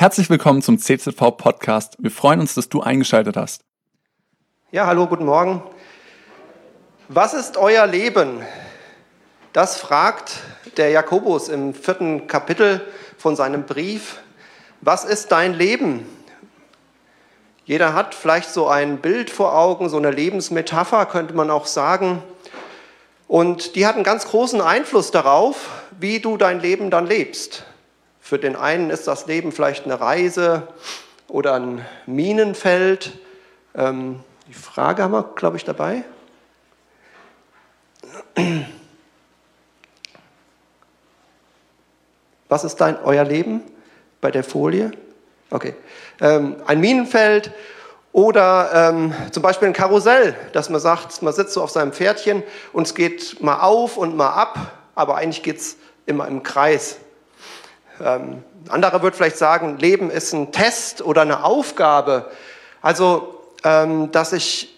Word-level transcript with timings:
Herzlich 0.00 0.30
willkommen 0.30 0.62
zum 0.62 0.78
CZV 0.78 1.36
Podcast. 1.36 1.96
Wir 1.98 2.12
freuen 2.12 2.38
uns, 2.38 2.54
dass 2.54 2.68
du 2.68 2.80
eingeschaltet 2.80 3.36
hast. 3.36 3.64
Ja, 4.70 4.86
hallo, 4.86 5.08
guten 5.08 5.24
Morgen. 5.24 5.60
Was 7.08 7.34
ist 7.34 7.56
euer 7.56 7.84
Leben? 7.84 8.40
Das 9.52 9.76
fragt 9.76 10.36
der 10.76 10.90
Jakobus 10.90 11.48
im 11.48 11.74
vierten 11.74 12.28
Kapitel 12.28 12.80
von 13.16 13.34
seinem 13.34 13.64
Brief. 13.64 14.20
Was 14.82 15.04
ist 15.04 15.32
dein 15.32 15.54
Leben? 15.54 16.06
Jeder 17.64 17.92
hat 17.92 18.14
vielleicht 18.14 18.50
so 18.50 18.68
ein 18.68 18.98
Bild 18.98 19.30
vor 19.30 19.58
Augen, 19.58 19.88
so 19.88 19.96
eine 19.96 20.12
Lebensmetapher 20.12 21.06
könnte 21.06 21.34
man 21.34 21.50
auch 21.50 21.66
sagen. 21.66 22.22
Und 23.26 23.74
die 23.74 23.84
hat 23.84 23.96
einen 23.96 24.04
ganz 24.04 24.28
großen 24.28 24.60
Einfluss 24.60 25.10
darauf, 25.10 25.68
wie 25.98 26.20
du 26.20 26.36
dein 26.36 26.60
Leben 26.60 26.88
dann 26.88 27.08
lebst. 27.08 27.64
Für 28.28 28.38
den 28.38 28.56
einen 28.56 28.90
ist 28.90 29.08
das 29.08 29.24
Leben 29.24 29.52
vielleicht 29.52 29.86
eine 29.86 30.02
Reise 30.02 30.68
oder 31.28 31.54
ein 31.54 31.82
Minenfeld. 32.04 33.18
Ähm, 33.74 34.20
die 34.46 34.52
Frage 34.52 35.02
haben 35.02 35.12
wir, 35.12 35.32
glaube 35.34 35.56
ich, 35.56 35.64
dabei. 35.64 36.04
Was 42.50 42.64
ist 42.64 42.76
dein, 42.76 43.02
euer 43.02 43.24
Leben 43.24 43.62
bei 44.20 44.30
der 44.30 44.44
Folie? 44.44 44.90
Okay. 45.48 45.74
Ähm, 46.20 46.56
ein 46.66 46.80
Minenfeld 46.80 47.50
oder 48.12 48.90
ähm, 48.90 49.14
zum 49.30 49.42
Beispiel 49.42 49.68
ein 49.68 49.72
Karussell, 49.72 50.36
dass 50.52 50.68
man 50.68 50.82
sagt, 50.82 51.22
man 51.22 51.32
sitzt 51.32 51.54
so 51.54 51.62
auf 51.62 51.70
seinem 51.70 51.94
Pferdchen 51.94 52.42
und 52.74 52.88
es 52.88 52.94
geht 52.94 53.40
mal 53.40 53.60
auf 53.60 53.96
und 53.96 54.18
mal 54.18 54.34
ab, 54.34 54.72
aber 54.94 55.16
eigentlich 55.16 55.42
geht 55.42 55.56
es 55.56 55.78
immer 56.04 56.28
im 56.28 56.42
Kreis. 56.42 56.98
Ähm, 58.04 58.42
anderer 58.68 59.02
wird 59.02 59.16
vielleicht 59.16 59.38
sagen, 59.38 59.78
Leben 59.78 60.10
ist 60.10 60.32
ein 60.32 60.52
Test 60.52 61.02
oder 61.02 61.22
eine 61.22 61.44
Aufgabe. 61.44 62.30
Also, 62.82 63.34
ähm, 63.64 64.12
dass 64.12 64.32
ich 64.32 64.74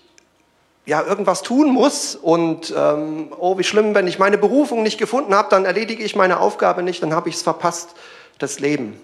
ja 0.87 1.03
irgendwas 1.03 1.43
tun 1.43 1.73
muss 1.73 2.17
und 2.17 2.75
ähm, 2.77 3.33
oh, 3.39 3.59
wie 3.59 3.65
schlimm, 3.65 3.95
wenn 3.95 4.07
ich 4.07 4.19
meine 4.19 4.39
Berufung 4.39 4.83
nicht 4.83 4.99
gefunden 4.99 5.35
habe, 5.35 5.49
dann 5.51 5.65
erledige 5.65 6.03
ich 6.03 6.17
meine 6.17 6.41
Aufgabe 6.41 6.83
nicht, 6.83 7.03
dann 7.03 7.15
habe 7.15 7.29
ich 7.29 7.37
es 7.37 7.43
verpasst, 7.43 7.91
das 8.39 8.59
Leben. 8.59 8.99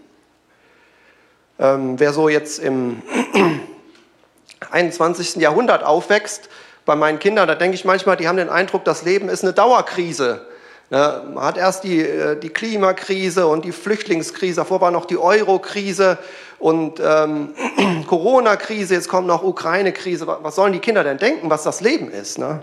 Ähm, 1.58 1.98
wer 2.00 2.12
so 2.12 2.28
jetzt 2.28 2.58
im 2.58 3.02
21. 4.70 5.36
Jahrhundert 5.36 5.84
aufwächst, 5.84 6.48
bei 6.84 6.94
meinen 6.94 7.18
Kindern, 7.18 7.48
da 7.48 7.54
denke 7.54 7.74
ich 7.74 7.84
manchmal, 7.84 8.16
die 8.16 8.28
haben 8.28 8.36
den 8.36 8.48
Eindruck, 8.48 8.84
das 8.84 9.02
Leben 9.02 9.28
ist 9.28 9.42
eine 9.42 9.52
Dauerkrise. 9.52 10.46
Ne, 10.88 11.22
man 11.34 11.42
hat 11.42 11.56
erst 11.56 11.82
die, 11.82 12.00
äh, 12.00 12.38
die 12.38 12.48
Klimakrise 12.48 13.48
und 13.48 13.64
die 13.64 13.72
Flüchtlingskrise, 13.72 14.56
davor 14.56 14.80
war 14.80 14.92
noch 14.92 15.04
die 15.04 15.18
Euro-Krise 15.18 16.16
und 16.60 17.00
ähm, 17.04 17.54
Corona-Krise, 18.06 18.94
jetzt 18.94 19.08
kommt 19.08 19.26
noch 19.26 19.42
Ukraine-Krise. 19.42 20.26
Was 20.26 20.54
sollen 20.54 20.72
die 20.72 20.78
Kinder 20.78 21.02
denn 21.02 21.18
denken, 21.18 21.50
was 21.50 21.64
das 21.64 21.80
Leben 21.80 22.08
ist? 22.08 22.38
Ne? 22.38 22.62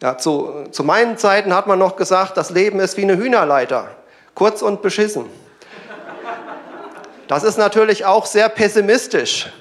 Ja, 0.00 0.16
zu, 0.16 0.64
zu 0.70 0.84
meinen 0.84 1.18
Zeiten 1.18 1.54
hat 1.54 1.66
man 1.66 1.78
noch 1.78 1.96
gesagt, 1.96 2.38
das 2.38 2.48
Leben 2.48 2.80
ist 2.80 2.96
wie 2.96 3.02
eine 3.02 3.18
Hühnerleiter, 3.18 3.88
kurz 4.34 4.62
und 4.62 4.80
beschissen. 4.80 5.26
Das 7.28 7.44
ist 7.44 7.58
natürlich 7.58 8.06
auch 8.06 8.24
sehr 8.24 8.48
pessimistisch. 8.48 9.52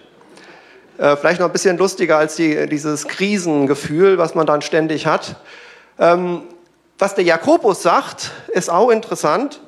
Äh, 0.97 1.17
vielleicht 1.17 1.41
noch 1.41 1.47
ein 1.47 1.53
bisschen 1.53 1.77
lustiger 1.77 2.17
als 2.17 2.35
die, 2.35 2.67
dieses 2.67 3.09
Krisengefühl, 3.09 4.17
was 4.17 4.35
man 4.35 4.45
dann 4.45 4.61
ständig 4.61 5.05
hat. 5.05 5.35
Ähm, 5.99 6.43
was 6.97 7.15
der 7.15 7.23
Jakobus 7.23 7.81
sagt, 7.81 8.31
ist 8.49 8.69
auch 8.69 8.89
interessant. 8.89 9.61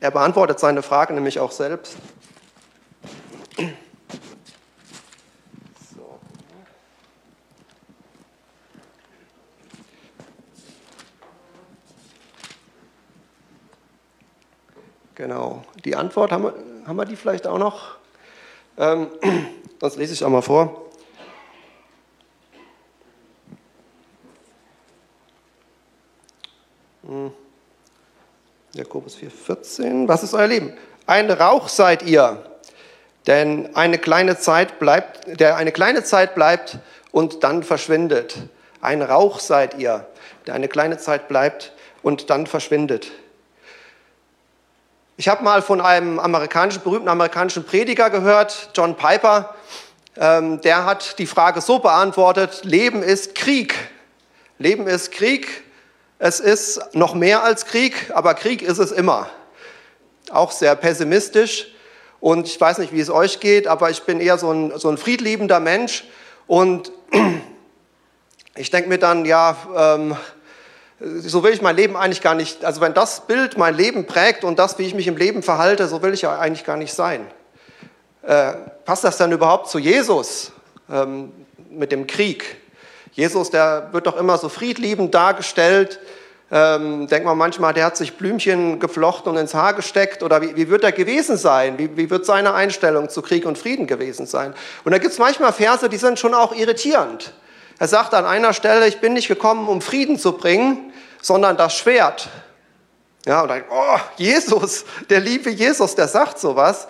Er 0.00 0.10
beantwortet 0.10 0.60
seine 0.60 0.82
Frage 0.82 1.14
nämlich 1.14 1.40
auch 1.40 1.50
selbst. 1.50 1.96
Genau, 15.14 15.64
die 15.84 15.96
Antwort, 15.96 16.30
haben 16.30 16.44
wir, 16.44 16.54
haben 16.86 16.96
wir 16.96 17.06
die 17.06 17.16
vielleicht 17.16 17.46
auch 17.46 17.58
noch? 17.58 17.96
Ähm, 18.76 19.08
sonst 19.80 19.96
lese 19.96 20.12
ich 20.12 20.22
auch 20.22 20.28
mal 20.28 20.42
vor. 20.42 20.85
Jakobus 28.76 29.16
4,14. 29.16 30.06
Was 30.06 30.22
ist 30.22 30.34
euer 30.34 30.46
Leben? 30.46 30.72
Ein 31.06 31.30
Rauch 31.30 31.68
seid 31.68 32.02
ihr, 32.02 32.44
denn 33.26 33.74
eine 33.74 33.98
kleine 33.98 34.38
Zeit 34.38 34.78
bleibt, 34.78 35.40
der 35.40 35.56
eine 35.56 35.72
kleine 35.72 36.04
Zeit 36.04 36.34
bleibt 36.34 36.78
und 37.10 37.42
dann 37.42 37.62
verschwindet. 37.62 38.36
Ein 38.82 39.00
Rauch 39.02 39.40
seid 39.40 39.78
ihr, 39.78 40.06
der 40.46 40.54
eine 40.54 40.68
kleine 40.68 40.98
Zeit 40.98 41.28
bleibt 41.28 41.72
und 42.02 42.28
dann 42.28 42.46
verschwindet. 42.46 43.10
Ich 45.16 45.28
habe 45.28 45.42
mal 45.42 45.62
von 45.62 45.80
einem 45.80 46.18
amerikanischen, 46.18 46.82
berühmten 46.82 47.08
amerikanischen 47.08 47.64
Prediger 47.64 48.10
gehört, 48.10 48.70
John 48.74 48.94
Piper. 48.96 49.54
Ähm, 50.18 50.60
der 50.60 50.84
hat 50.84 51.18
die 51.18 51.26
Frage 51.26 51.62
so 51.62 51.78
beantwortet: 51.78 52.60
Leben 52.64 53.02
ist 53.02 53.34
Krieg. 53.34 53.74
Leben 54.58 54.86
ist 54.86 55.12
Krieg 55.12 55.65
es 56.18 56.40
ist 56.40 56.80
noch 56.94 57.14
mehr 57.14 57.42
als 57.42 57.66
Krieg, 57.66 58.10
aber 58.14 58.34
Krieg 58.34 58.62
ist 58.62 58.78
es 58.78 58.90
immer. 58.90 59.28
Auch 60.30 60.50
sehr 60.50 60.74
pessimistisch. 60.74 61.68
Und 62.20 62.46
ich 62.46 62.60
weiß 62.60 62.78
nicht, 62.78 62.92
wie 62.92 63.00
es 63.00 63.10
euch 63.10 63.40
geht, 63.40 63.66
aber 63.66 63.90
ich 63.90 64.02
bin 64.04 64.20
eher 64.20 64.38
so 64.38 64.50
ein, 64.50 64.76
so 64.78 64.88
ein 64.88 64.96
friedliebender 64.96 65.60
Mensch. 65.60 66.04
Und 66.46 66.90
ich 68.56 68.70
denke 68.70 68.88
mir 68.88 68.98
dann, 68.98 69.26
ja, 69.26 69.56
ähm, 69.76 70.16
so 70.98 71.42
will 71.42 71.52
ich 71.52 71.60
mein 71.60 71.76
Leben 71.76 71.96
eigentlich 71.96 72.22
gar 72.22 72.34
nicht, 72.34 72.64
also 72.64 72.80
wenn 72.80 72.94
das 72.94 73.26
Bild 73.26 73.58
mein 73.58 73.74
Leben 73.74 74.06
prägt 74.06 74.44
und 74.44 74.58
das, 74.58 74.78
wie 74.78 74.84
ich 74.84 74.94
mich 74.94 75.06
im 75.06 75.18
Leben 75.18 75.42
verhalte, 75.42 75.86
so 75.88 76.00
will 76.00 76.14
ich 76.14 76.22
ja 76.22 76.38
eigentlich 76.38 76.64
gar 76.64 76.78
nicht 76.78 76.94
sein. 76.94 77.26
Äh, 78.22 78.54
passt 78.86 79.04
das 79.04 79.18
dann 79.18 79.30
überhaupt 79.30 79.68
zu 79.68 79.78
Jesus 79.78 80.52
ähm, 80.90 81.32
mit 81.68 81.92
dem 81.92 82.06
Krieg? 82.06 82.56
Jesus, 83.16 83.50
der 83.50 83.88
wird 83.92 84.06
doch 84.06 84.18
immer 84.18 84.36
so 84.36 84.50
friedliebend 84.50 85.14
dargestellt. 85.14 85.98
Ähm, 86.52 87.06
denkt 87.08 87.24
man 87.24 87.38
manchmal, 87.38 87.72
der 87.72 87.86
hat 87.86 87.96
sich 87.96 88.18
Blümchen 88.18 88.78
geflochten 88.78 89.32
und 89.32 89.38
ins 89.38 89.54
Haar 89.54 89.72
gesteckt. 89.72 90.22
Oder 90.22 90.42
wie, 90.42 90.54
wie 90.54 90.68
wird 90.68 90.84
er 90.84 90.92
gewesen 90.92 91.38
sein? 91.38 91.78
Wie, 91.78 91.96
wie, 91.96 92.10
wird 92.10 92.26
seine 92.26 92.52
Einstellung 92.52 93.08
zu 93.08 93.22
Krieg 93.22 93.46
und 93.46 93.56
Frieden 93.56 93.86
gewesen 93.86 94.26
sein? 94.26 94.52
Und 94.84 94.92
da 94.92 94.98
gibt 94.98 95.14
es 95.14 95.18
manchmal 95.18 95.54
Verse, 95.54 95.88
die 95.88 95.96
sind 95.96 96.18
schon 96.18 96.34
auch 96.34 96.54
irritierend. 96.54 97.32
Er 97.78 97.88
sagt 97.88 98.12
an 98.12 98.26
einer 98.26 98.52
Stelle, 98.52 98.86
ich 98.86 99.00
bin 99.00 99.14
nicht 99.14 99.28
gekommen, 99.28 99.66
um 99.66 99.80
Frieden 99.80 100.18
zu 100.18 100.32
bringen, 100.32 100.92
sondern 101.22 101.56
das 101.56 101.74
Schwert. 101.74 102.28
Ja, 103.24 103.40
und 103.40 103.48
dann, 103.48 103.64
oh, 103.70 103.98
Jesus, 104.18 104.84
der 105.08 105.20
liebe 105.20 105.48
Jesus, 105.48 105.94
der 105.94 106.06
sagt 106.06 106.38
sowas. 106.38 106.86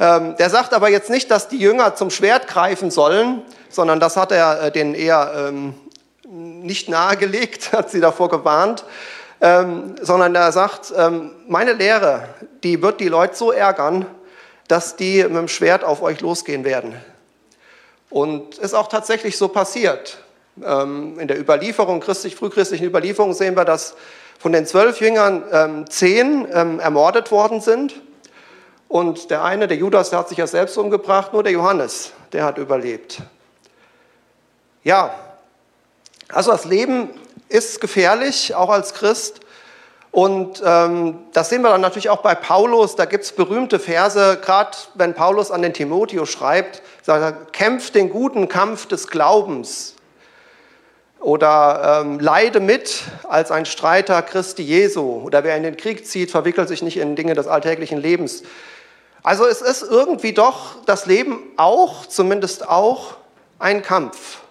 Ähm, 0.00 0.34
der 0.38 0.50
sagt 0.50 0.74
aber 0.74 0.88
jetzt 0.88 1.08
nicht, 1.08 1.30
dass 1.30 1.46
die 1.46 1.58
Jünger 1.58 1.94
zum 1.94 2.10
Schwert 2.10 2.48
greifen 2.48 2.90
sollen, 2.90 3.42
sondern 3.72 3.98
das 3.98 4.16
hat 4.16 4.30
er 4.32 4.62
äh, 4.62 4.70
denen 4.70 4.94
eher 4.94 5.32
ähm, 5.48 5.74
nicht 6.28 6.88
nahegelegt, 6.88 7.72
hat 7.72 7.90
sie 7.90 8.00
davor 8.00 8.28
gewarnt, 8.28 8.84
ähm, 9.40 9.96
sondern 10.00 10.34
er 10.34 10.52
sagt, 10.52 10.92
ähm, 10.96 11.32
meine 11.48 11.72
Lehre, 11.72 12.28
die 12.62 12.80
wird 12.80 13.00
die 13.00 13.08
Leute 13.08 13.34
so 13.34 13.50
ärgern, 13.50 14.06
dass 14.68 14.96
die 14.96 15.22
mit 15.24 15.36
dem 15.36 15.48
Schwert 15.48 15.84
auf 15.84 16.02
euch 16.02 16.20
losgehen 16.20 16.64
werden. 16.64 16.94
Und 18.08 18.58
ist 18.58 18.74
auch 18.74 18.88
tatsächlich 18.88 19.36
so 19.36 19.48
passiert. 19.48 20.18
Ähm, 20.62 21.18
in 21.18 21.28
der 21.28 21.40
Überlieferung, 21.40 22.00
christlich, 22.00 22.36
frühchristlichen 22.36 22.86
Überlieferung 22.86 23.32
sehen 23.32 23.56
wir, 23.56 23.64
dass 23.64 23.96
von 24.38 24.52
den 24.52 24.66
zwölf 24.66 25.00
Jüngern 25.00 25.44
ähm, 25.50 25.90
zehn 25.90 26.46
ähm, 26.52 26.78
ermordet 26.78 27.30
worden 27.30 27.60
sind. 27.60 28.00
Und 28.88 29.30
der 29.30 29.42
eine, 29.42 29.66
der 29.66 29.78
Judas, 29.78 30.10
der 30.10 30.18
hat 30.18 30.28
sich 30.28 30.38
ja 30.38 30.46
selbst 30.46 30.76
umgebracht, 30.76 31.32
nur 31.32 31.42
der 31.42 31.52
Johannes, 31.52 32.12
der 32.32 32.44
hat 32.44 32.58
überlebt. 32.58 33.22
Ja, 34.84 35.14
also 36.28 36.50
das 36.50 36.64
Leben 36.64 37.10
ist 37.48 37.80
gefährlich, 37.80 38.54
auch 38.54 38.70
als 38.70 38.94
Christ. 38.94 39.40
Und 40.10 40.62
ähm, 40.64 41.20
das 41.32 41.48
sehen 41.48 41.62
wir 41.62 41.70
dann 41.70 41.80
natürlich 41.80 42.10
auch 42.10 42.20
bei 42.20 42.34
Paulus. 42.34 42.96
Da 42.96 43.06
gibt 43.06 43.24
es 43.24 43.32
berühmte 43.32 43.78
Verse, 43.78 44.38
gerade 44.42 44.76
wenn 44.94 45.14
Paulus 45.14 45.50
an 45.50 45.62
den 45.62 45.72
Timotheus 45.72 46.30
schreibt, 46.30 46.82
sagt 47.02 47.22
er, 47.22 47.32
kämpft 47.52 47.94
den 47.94 48.10
guten 48.10 48.48
Kampf 48.48 48.86
des 48.86 49.08
Glaubens. 49.08 49.94
Oder 51.20 52.02
ähm, 52.02 52.18
leide 52.18 52.60
mit 52.60 53.04
als 53.28 53.50
ein 53.50 53.64
Streiter 53.64 54.20
Christi 54.22 54.62
Jesu. 54.62 55.22
Oder 55.22 55.44
wer 55.44 55.56
in 55.56 55.62
den 55.62 55.76
Krieg 55.76 56.06
zieht, 56.06 56.30
verwickelt 56.30 56.68
sich 56.68 56.82
nicht 56.82 56.98
in 56.98 57.14
Dinge 57.14 57.34
des 57.34 57.46
alltäglichen 57.46 57.98
Lebens. 57.98 58.42
Also 59.22 59.46
es 59.46 59.62
ist 59.62 59.82
irgendwie 59.82 60.32
doch 60.32 60.82
das 60.84 61.06
Leben 61.06 61.38
auch, 61.56 62.06
zumindest 62.06 62.68
auch, 62.68 63.14
ein 63.60 63.82
Kampf. 63.82 64.41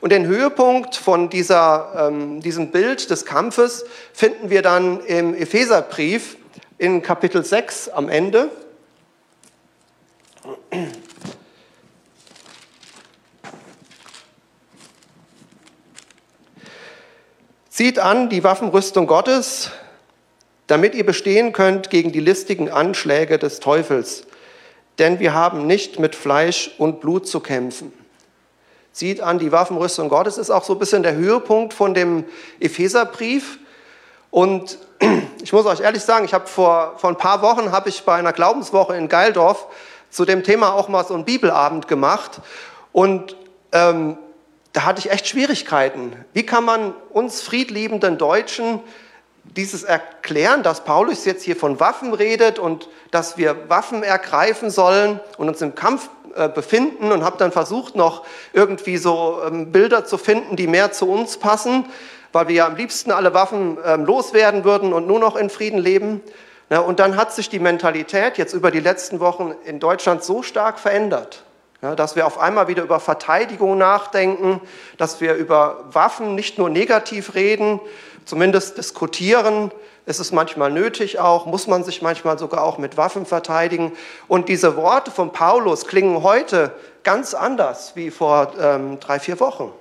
Und 0.00 0.12
den 0.12 0.26
Höhepunkt 0.26 0.94
von 0.94 1.28
dieser, 1.28 2.08
ähm, 2.08 2.40
diesem 2.40 2.70
Bild 2.70 3.10
des 3.10 3.24
Kampfes 3.24 3.84
finden 4.12 4.50
wir 4.50 4.62
dann 4.62 5.00
im 5.00 5.34
Epheserbrief, 5.34 6.36
in 6.78 7.02
Kapitel 7.02 7.44
6 7.44 7.88
am 7.88 8.08
Ende. 8.08 8.50
Zieht 17.68 17.98
an 17.98 18.28
die 18.28 18.44
Waffenrüstung 18.44 19.06
Gottes, 19.06 19.70
damit 20.68 20.94
ihr 20.94 21.04
bestehen 21.04 21.52
könnt 21.52 21.90
gegen 21.90 22.12
die 22.12 22.20
listigen 22.20 22.70
Anschläge 22.70 23.38
des 23.38 23.58
Teufels. 23.58 24.26
Denn 24.98 25.18
wir 25.18 25.32
haben 25.32 25.66
nicht 25.66 25.98
mit 25.98 26.14
Fleisch 26.14 26.74
und 26.78 27.00
Blut 27.00 27.26
zu 27.26 27.40
kämpfen. 27.40 27.92
Zieht 28.92 29.20
an 29.20 29.38
die 29.38 29.52
Waffenrüstung 29.52 30.08
Gottes 30.08 30.38
ist 30.38 30.50
auch 30.50 30.64
so 30.64 30.74
ein 30.74 30.78
bisschen 30.78 31.02
der 31.02 31.14
Höhepunkt 31.14 31.74
von 31.74 31.94
dem 31.94 32.24
Epheserbrief. 32.60 33.58
Und 34.30 34.78
ich 35.42 35.52
muss 35.52 35.66
euch 35.66 35.80
ehrlich 35.80 36.02
sagen, 36.02 36.24
ich 36.24 36.34
habe 36.34 36.46
vor, 36.46 36.94
vor 36.98 37.10
ein 37.10 37.16
paar 37.16 37.42
Wochen 37.42 37.72
habe 37.72 37.88
ich 37.88 38.04
bei 38.04 38.14
einer 38.14 38.32
Glaubenswoche 38.32 38.96
in 38.96 39.08
Geildorf 39.08 39.66
zu 40.10 40.24
dem 40.24 40.42
Thema 40.42 40.72
auch 40.72 40.88
mal 40.88 41.04
so 41.04 41.14
einen 41.14 41.24
Bibelabend 41.24 41.88
gemacht. 41.88 42.40
Und 42.92 43.36
ähm, 43.72 44.16
da 44.72 44.84
hatte 44.84 45.00
ich 45.00 45.10
echt 45.10 45.28
Schwierigkeiten. 45.28 46.12
Wie 46.32 46.44
kann 46.44 46.64
man 46.64 46.94
uns 47.10 47.40
friedliebenden 47.40 48.18
Deutschen 48.18 48.80
dieses 49.56 49.82
erklären, 49.82 50.62
dass 50.62 50.84
Paulus 50.84 51.24
jetzt 51.24 51.42
hier 51.42 51.56
von 51.56 51.80
Waffen 51.80 52.12
redet 52.12 52.58
und 52.58 52.88
dass 53.10 53.38
wir 53.38 53.68
Waffen 53.68 54.02
ergreifen 54.02 54.70
sollen 54.70 55.20
und 55.38 55.48
uns 55.48 55.62
im 55.62 55.74
Kampf 55.74 56.10
befinden 56.48 57.12
und 57.12 57.24
habe 57.24 57.36
dann 57.38 57.52
versucht, 57.52 57.96
noch 57.96 58.24
irgendwie 58.52 58.96
so 58.96 59.40
ähm, 59.46 59.72
Bilder 59.72 60.04
zu 60.04 60.18
finden, 60.18 60.56
die 60.56 60.66
mehr 60.66 60.92
zu 60.92 61.08
uns 61.08 61.38
passen, 61.38 61.86
weil 62.32 62.48
wir 62.48 62.54
ja 62.54 62.66
am 62.66 62.76
liebsten 62.76 63.10
alle 63.10 63.34
Waffen 63.34 63.78
ähm, 63.84 64.04
loswerden 64.04 64.64
würden 64.64 64.92
und 64.92 65.06
nur 65.06 65.18
noch 65.18 65.36
in 65.36 65.50
Frieden 65.50 65.78
leben. 65.78 66.20
Ja, 66.70 66.80
und 66.80 67.00
dann 67.00 67.16
hat 67.16 67.32
sich 67.32 67.48
die 67.48 67.58
Mentalität 67.58 68.36
jetzt 68.36 68.52
über 68.52 68.70
die 68.70 68.80
letzten 68.80 69.20
Wochen 69.20 69.54
in 69.64 69.80
Deutschland 69.80 70.22
so 70.22 70.42
stark 70.42 70.78
verändert. 70.78 71.44
Dass 71.80 72.16
wir 72.16 72.26
auf 72.26 72.38
einmal 72.38 72.66
wieder 72.66 72.82
über 72.82 72.98
Verteidigung 72.98 73.78
nachdenken, 73.78 74.60
dass 74.96 75.20
wir 75.20 75.34
über 75.34 75.84
Waffen 75.92 76.34
nicht 76.34 76.58
nur 76.58 76.68
negativ 76.68 77.36
reden, 77.36 77.80
zumindest 78.28 78.76
diskutieren. 78.76 79.72
Es 80.04 80.20
ist 80.20 80.32
manchmal 80.32 80.70
nötig 80.70 81.18
auch, 81.18 81.46
muss 81.46 81.66
man 81.66 81.82
sich 81.82 82.02
manchmal 82.02 82.38
sogar 82.38 82.62
auch 82.62 82.78
mit 82.78 82.96
Waffen 82.96 83.26
verteidigen. 83.26 83.92
Und 84.28 84.48
diese 84.48 84.76
Worte 84.76 85.10
von 85.10 85.32
Paulus 85.32 85.86
klingen 85.86 86.22
heute 86.22 86.72
ganz 87.04 87.32
anders 87.34 87.92
wie 87.96 88.10
vor 88.10 88.52
ähm, 88.60 89.00
drei, 89.00 89.18
vier 89.18 89.40
Wochen. 89.40 89.72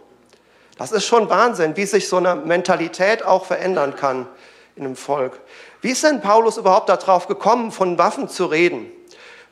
Das 0.78 0.92
ist 0.92 1.06
schon 1.06 1.30
Wahnsinn, 1.30 1.76
wie 1.76 1.86
sich 1.86 2.08
so 2.08 2.18
eine 2.18 2.36
Mentalität 2.36 3.26
auch 3.26 3.46
verändern 3.46 3.96
kann 3.96 4.28
in 4.76 4.86
einem 4.86 4.96
Volk. 4.96 5.40
Wie 5.82 5.90
ist 5.92 6.04
denn 6.04 6.22
Paulus 6.22 6.58
überhaupt 6.58 6.88
darauf 6.88 7.28
gekommen, 7.28 7.72
von 7.72 7.98
Waffen 7.98 8.30
zu 8.30 8.46
reden? 8.46 8.86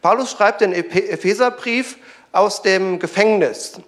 Paulus 0.02 0.32
schreibt 0.32 0.62
den 0.62 0.72
Epheserbrief 0.72 1.98
aus 2.32 2.62
dem 2.62 3.00
Gefängnis. 3.00 3.82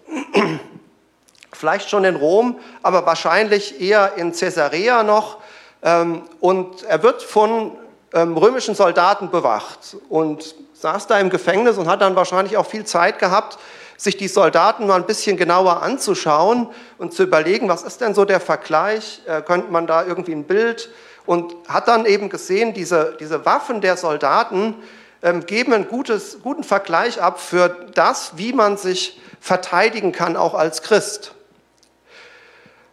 Vielleicht 1.57 1.89
schon 1.89 2.03
in 2.05 2.15
Rom, 2.15 2.59
aber 2.83 3.05
wahrscheinlich 3.05 3.81
eher 3.81 4.13
in 4.15 4.31
Caesarea 4.31 5.03
noch. 5.03 5.37
Ähm, 5.81 6.23
und 6.39 6.83
er 6.83 7.03
wird 7.03 7.23
von 7.23 7.71
ähm, 8.13 8.37
römischen 8.37 8.75
Soldaten 8.75 9.31
bewacht 9.31 9.97
und 10.09 10.55
saß 10.73 11.07
da 11.07 11.19
im 11.19 11.29
Gefängnis 11.29 11.77
und 11.77 11.87
hat 11.87 12.01
dann 12.01 12.15
wahrscheinlich 12.15 12.57
auch 12.57 12.65
viel 12.65 12.85
Zeit 12.85 13.19
gehabt, 13.19 13.57
sich 13.97 14.15
die 14.15 14.27
Soldaten 14.27 14.85
mal 14.85 14.95
ein 14.95 15.07
bisschen 15.07 15.37
genauer 15.37 15.81
anzuschauen 15.81 16.69
und 16.99 17.13
zu 17.13 17.23
überlegen, 17.23 17.67
was 17.67 17.81
ist 17.81 18.01
denn 18.01 18.13
so 18.13 18.25
der 18.25 18.39
Vergleich? 18.39 19.21
Äh, 19.25 19.41
könnte 19.41 19.71
man 19.71 19.87
da 19.87 20.05
irgendwie 20.05 20.33
ein 20.33 20.43
Bild? 20.43 20.89
Und 21.25 21.55
hat 21.67 21.87
dann 21.89 22.05
eben 22.05 22.29
gesehen, 22.29 22.73
diese, 22.73 23.17
diese 23.19 23.45
Waffen 23.45 23.81
der 23.81 23.97
Soldaten, 23.97 24.75
ähm, 25.23 25.45
geben 25.45 25.73
einen 25.73 25.87
gutes, 25.87 26.37
guten 26.43 26.63
Vergleich 26.63 27.21
ab 27.21 27.39
für 27.39 27.87
das, 27.95 28.33
wie 28.37 28.53
man 28.53 28.77
sich 28.77 29.19
verteidigen 29.41 30.11
kann, 30.11 30.37
auch 30.37 30.53
als 30.53 30.83
Christ. 30.83 31.33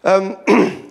Ähm, 0.04 0.36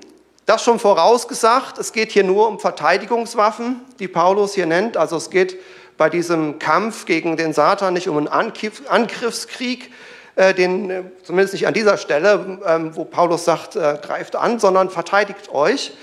das 0.46 0.64
schon 0.64 0.80
vorausgesagt, 0.80 1.78
es 1.78 1.94
geht 1.94 2.12
hier 2.12 2.24
nur 2.24 2.48
um 2.48 2.60
Verteidigungswaffen, 2.60 3.82
die 4.00 4.08
Paulus 4.08 4.56
hier 4.56 4.66
nennt. 4.66 4.98
Also 4.98 5.16
es 5.18 5.30
geht 5.30 5.58
bei 5.98 6.10
diesem 6.10 6.60
Kampf 6.60 7.06
gegen 7.06 7.38
den 7.38 7.54
Satan 7.54 7.94
nicht 7.94 8.10
um 8.10 8.18
einen 8.18 8.28
Angriffskrieg, 8.28 9.92
äh, 10.36 10.54
den, 10.56 10.90
äh, 10.90 11.04
zumindest 11.24 11.54
nicht 11.54 11.68
an 11.68 11.76
dieser 11.76 11.98
Stelle, 11.98 12.60
ähm, 12.66 12.96
wo 12.96 13.06
Paulus 13.06 13.46
sagt, 13.46 13.76
äh, 13.76 14.00
greift 14.02 14.36
an, 14.36 14.60
sondern 14.60 14.90
verteidigt 14.90 15.54
euch. 15.54 15.94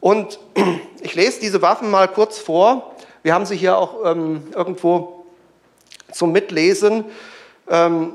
Und 0.00 0.40
ich 1.02 1.14
lese 1.14 1.40
diese 1.40 1.62
Waffen 1.62 1.90
mal 1.90 2.08
kurz 2.08 2.38
vor. 2.38 2.96
Wir 3.22 3.32
haben 3.32 3.46
sie 3.46 3.56
hier 3.56 3.78
auch 3.78 4.04
ähm, 4.04 4.42
irgendwo 4.54 5.26
zum 6.10 6.32
Mitlesen. 6.32 7.04
Ähm, 7.68 8.14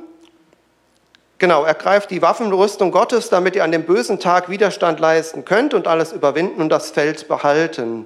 genau, 1.37 1.63
ergreift 1.63 2.11
die 2.11 2.21
Waffenrüstung 2.21 2.91
Gottes, 2.91 3.29
damit 3.29 3.55
ihr 3.55 3.63
an 3.63 3.71
dem 3.71 3.83
bösen 3.83 4.19
Tag 4.19 4.49
Widerstand 4.49 4.99
leisten 4.99 5.45
könnt 5.45 5.73
und 5.73 5.87
alles 5.87 6.11
überwinden 6.11 6.61
und 6.61 6.69
das 6.69 6.91
Feld 6.91 7.27
behalten. 7.27 8.05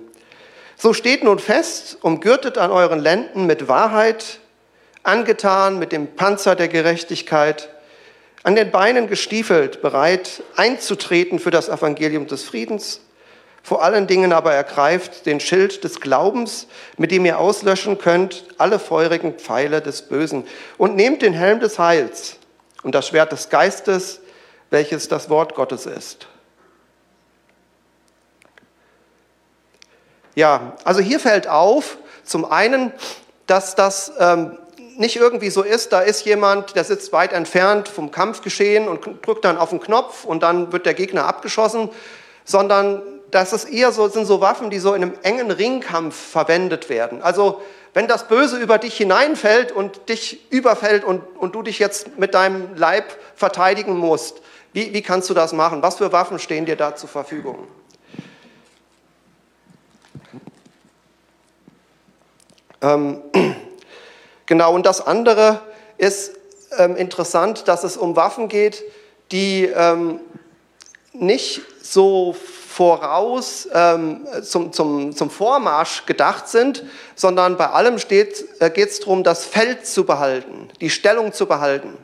So 0.77 0.93
steht 0.93 1.23
nun 1.23 1.39
fest, 1.39 1.97
umgürtet 2.01 2.57
an 2.57 2.71
euren 2.71 2.99
Lenden 2.99 3.45
mit 3.45 3.67
Wahrheit, 3.67 4.39
angetan 5.03 5.79
mit 5.79 5.91
dem 5.91 6.07
Panzer 6.15 6.55
der 6.55 6.67
Gerechtigkeit, 6.67 7.69
an 8.43 8.55
den 8.55 8.71
Beinen 8.71 9.07
gestiefelt, 9.07 9.81
bereit 9.81 10.43
einzutreten 10.55 11.39
für 11.39 11.51
das 11.51 11.67
Evangelium 11.67 12.27
des 12.27 12.43
Friedens 12.43 13.01
vor 13.69 13.83
allen 13.83 14.07
Dingen 14.07 14.33
aber 14.33 14.51
ergreift 14.51 15.27
den 15.27 15.39
Schild 15.39 15.83
des 15.83 15.99
Glaubens, 15.99 16.65
mit 16.97 17.11
dem 17.11 17.23
ihr 17.25 17.37
auslöschen 17.37 17.99
könnt 17.99 18.45
alle 18.57 18.79
feurigen 18.79 19.33
Pfeile 19.33 19.79
des 19.79 20.01
Bösen. 20.01 20.45
Und 20.79 20.95
nehmt 20.95 21.21
den 21.21 21.33
Helm 21.33 21.59
des 21.59 21.77
Heils 21.77 22.38
und 22.83 22.95
das 22.95 23.07
Schwert 23.07 23.31
des 23.31 23.49
Geistes, 23.49 24.21
welches 24.69 25.07
das 25.07 25.29
Wort 25.29 25.55
Gottes 25.55 25.85
ist. 25.85 26.27
Ja, 30.35 30.73
also 30.85 31.01
hier 31.01 31.19
fällt 31.19 31.47
auf, 31.47 31.97
zum 32.23 32.45
einen, 32.45 32.93
dass 33.47 33.75
das 33.75 34.13
ähm, 34.19 34.57
nicht 34.95 35.15
irgendwie 35.15 35.49
so 35.49 35.63
ist, 35.63 35.91
da 35.91 36.01
ist 36.01 36.25
jemand, 36.25 36.75
der 36.75 36.83
sitzt 36.83 37.11
weit 37.13 37.33
entfernt 37.33 37.87
vom 37.87 38.11
Kampfgeschehen 38.11 38.87
und 38.87 39.25
drückt 39.25 39.45
dann 39.45 39.57
auf 39.57 39.69
den 39.69 39.79
Knopf 39.79 40.25
und 40.25 40.43
dann 40.43 40.71
wird 40.71 40.85
der 40.85 40.93
Gegner 40.93 41.25
abgeschossen, 41.25 41.89
sondern 42.45 43.01
das 43.31 43.53
ist 43.53 43.65
eher 43.65 43.91
so, 43.91 44.07
sind 44.07 44.25
so 44.25 44.41
Waffen, 44.41 44.69
die 44.69 44.79
so 44.79 44.93
in 44.93 45.03
einem 45.03 45.13
engen 45.23 45.51
Ringkampf 45.51 46.15
verwendet 46.15 46.89
werden. 46.89 47.21
Also 47.21 47.61
wenn 47.93 48.07
das 48.07 48.27
Böse 48.27 48.57
über 48.57 48.77
dich 48.77 48.95
hineinfällt 48.95 49.71
und 49.71 50.09
dich 50.09 50.51
überfällt 50.51 51.03
und, 51.03 51.21
und 51.38 51.55
du 51.55 51.63
dich 51.63 51.79
jetzt 51.79 52.17
mit 52.17 52.33
deinem 52.33 52.75
Leib 52.75 53.05
verteidigen 53.36 53.98
musst, 53.98 54.41
wie, 54.74 54.93
wie 54.93 55.01
kannst 55.01 55.29
du 55.29 55.33
das 55.33 55.53
machen? 55.53 55.81
Was 55.81 55.98
für 55.98 56.12
Waffen 56.12 56.38
stehen 56.38 56.65
dir 56.65 56.75
da 56.75 56.95
zur 56.95 57.09
Verfügung? 57.09 57.67
Ähm, 62.81 63.21
genau, 64.45 64.74
und 64.74 64.86
das 64.86 65.05
andere 65.05 65.62
ist 65.98 66.33
ähm, 66.77 66.95
interessant, 66.95 67.67
dass 67.67 67.83
es 67.83 67.98
um 67.98 68.15
Waffen 68.15 68.48
geht, 68.48 68.83
die 69.31 69.65
ähm, 69.65 70.19
nicht 71.13 71.62
so 71.81 72.36
voraus 72.69 73.67
ähm, 73.73 74.27
zum, 74.43 74.71
zum, 74.71 75.15
zum 75.15 75.29
Vormarsch 75.31 76.05
gedacht 76.05 76.47
sind, 76.47 76.83
sondern 77.15 77.57
bei 77.57 77.67
allem 77.67 77.95
äh, 77.95 78.69
geht 78.69 78.89
es 78.89 78.99
darum, 78.99 79.23
das 79.23 79.43
Feld 79.43 79.88
zu 79.88 80.03
behalten, 80.05 80.69
die 80.79 80.91
Stellung 80.91 81.33
zu 81.33 81.47
behalten. 81.47 81.97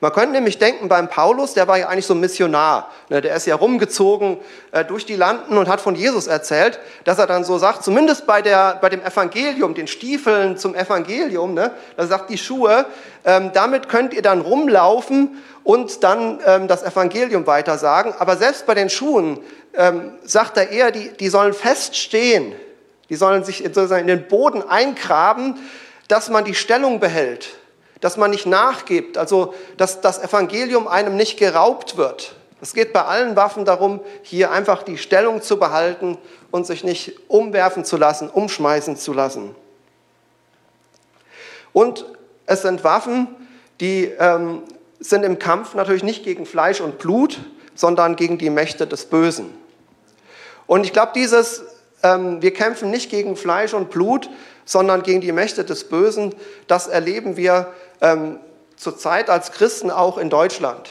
Man 0.00 0.12
könnte 0.12 0.32
nämlich 0.32 0.58
denken, 0.58 0.88
beim 0.88 1.08
Paulus, 1.08 1.54
der 1.54 1.66
war 1.66 1.78
ja 1.78 1.88
eigentlich 1.88 2.06
so 2.06 2.14
ein 2.14 2.20
Missionar, 2.20 2.90
ne, 3.08 3.22
der 3.22 3.34
ist 3.34 3.46
ja 3.46 3.56
rumgezogen 3.56 4.38
äh, 4.70 4.84
durch 4.84 5.04
die 5.04 5.16
Landen 5.16 5.56
und 5.58 5.68
hat 5.68 5.80
von 5.80 5.94
Jesus 5.94 6.26
erzählt, 6.26 6.78
dass 7.04 7.18
er 7.18 7.26
dann 7.26 7.42
so 7.42 7.58
sagt, 7.58 7.82
zumindest 7.82 8.26
bei, 8.26 8.40
der, 8.40 8.78
bei 8.80 8.90
dem 8.90 9.02
Evangelium, 9.02 9.74
den 9.74 9.86
Stiefeln 9.86 10.56
zum 10.56 10.74
Evangelium, 10.74 11.54
ne, 11.54 11.72
da 11.96 12.06
sagt 12.06 12.30
die 12.30 12.38
Schuhe, 12.38 12.86
ähm, 13.24 13.50
damit 13.52 13.88
könnt 13.88 14.14
ihr 14.14 14.22
dann 14.22 14.42
rumlaufen 14.42 15.42
und 15.64 16.04
dann 16.04 16.40
ähm, 16.46 16.68
das 16.68 16.82
Evangelium 16.82 17.46
weitersagen. 17.46 18.14
Aber 18.18 18.36
selbst 18.36 18.66
bei 18.66 18.74
den 18.74 18.90
Schuhen 18.90 19.40
ähm, 19.74 20.12
sagt 20.22 20.56
er 20.58 20.70
eher, 20.70 20.90
die, 20.90 21.08
die 21.08 21.28
sollen 21.28 21.54
feststehen, 21.54 22.54
die 23.08 23.16
sollen 23.16 23.44
sich 23.44 23.58
sozusagen 23.58 24.02
in 24.02 24.06
den 24.06 24.28
Boden 24.28 24.62
eingraben, 24.62 25.58
dass 26.08 26.28
man 26.28 26.44
die 26.44 26.54
Stellung 26.54 27.00
behält, 27.00 27.48
dass 28.00 28.16
man 28.16 28.30
nicht 28.30 28.46
nachgibt, 28.46 29.16
also 29.18 29.54
dass 29.78 30.00
das 30.00 30.22
Evangelium 30.22 30.86
einem 30.86 31.16
nicht 31.16 31.38
geraubt 31.38 31.96
wird. 31.96 32.34
Es 32.60 32.72
geht 32.72 32.92
bei 32.92 33.02
allen 33.02 33.36
Waffen 33.36 33.64
darum, 33.64 34.00
hier 34.22 34.50
einfach 34.50 34.82
die 34.82 34.96
Stellung 34.96 35.42
zu 35.42 35.58
behalten 35.58 36.16
und 36.50 36.66
sich 36.66 36.84
nicht 36.84 37.18
umwerfen 37.28 37.84
zu 37.84 37.96
lassen, 37.96 38.30
umschmeißen 38.30 38.96
zu 38.96 39.12
lassen. 39.12 39.54
Und 41.72 42.06
es 42.46 42.62
sind 42.62 42.84
Waffen, 42.84 43.28
die 43.80 44.04
ähm, 44.18 44.62
sind 45.04 45.24
im 45.24 45.38
Kampf 45.38 45.74
natürlich 45.74 46.02
nicht 46.02 46.24
gegen 46.24 46.46
Fleisch 46.46 46.80
und 46.80 46.98
Blut, 46.98 47.38
sondern 47.74 48.16
gegen 48.16 48.38
die 48.38 48.50
Mächte 48.50 48.86
des 48.86 49.06
Bösen. 49.06 49.52
Und 50.66 50.84
ich 50.84 50.92
glaube, 50.92 51.12
dieses 51.14 51.64
ähm, 52.04 52.42
wir 52.42 52.52
kämpfen 52.52 52.90
nicht 52.90 53.10
gegen 53.10 53.34
Fleisch 53.34 53.74
und 53.74 53.90
Blut, 53.90 54.30
sondern 54.66 55.02
gegen 55.02 55.22
die 55.22 55.32
Mächte 55.32 55.64
des 55.64 55.88
Bösen. 55.88 56.34
Das 56.68 56.86
erleben 56.86 57.36
wir 57.36 57.72
ähm, 58.00 58.38
zurzeit 58.76 59.30
als 59.30 59.52
Christen 59.52 59.90
auch 59.90 60.18
in 60.18 60.30
Deutschland. 60.30 60.90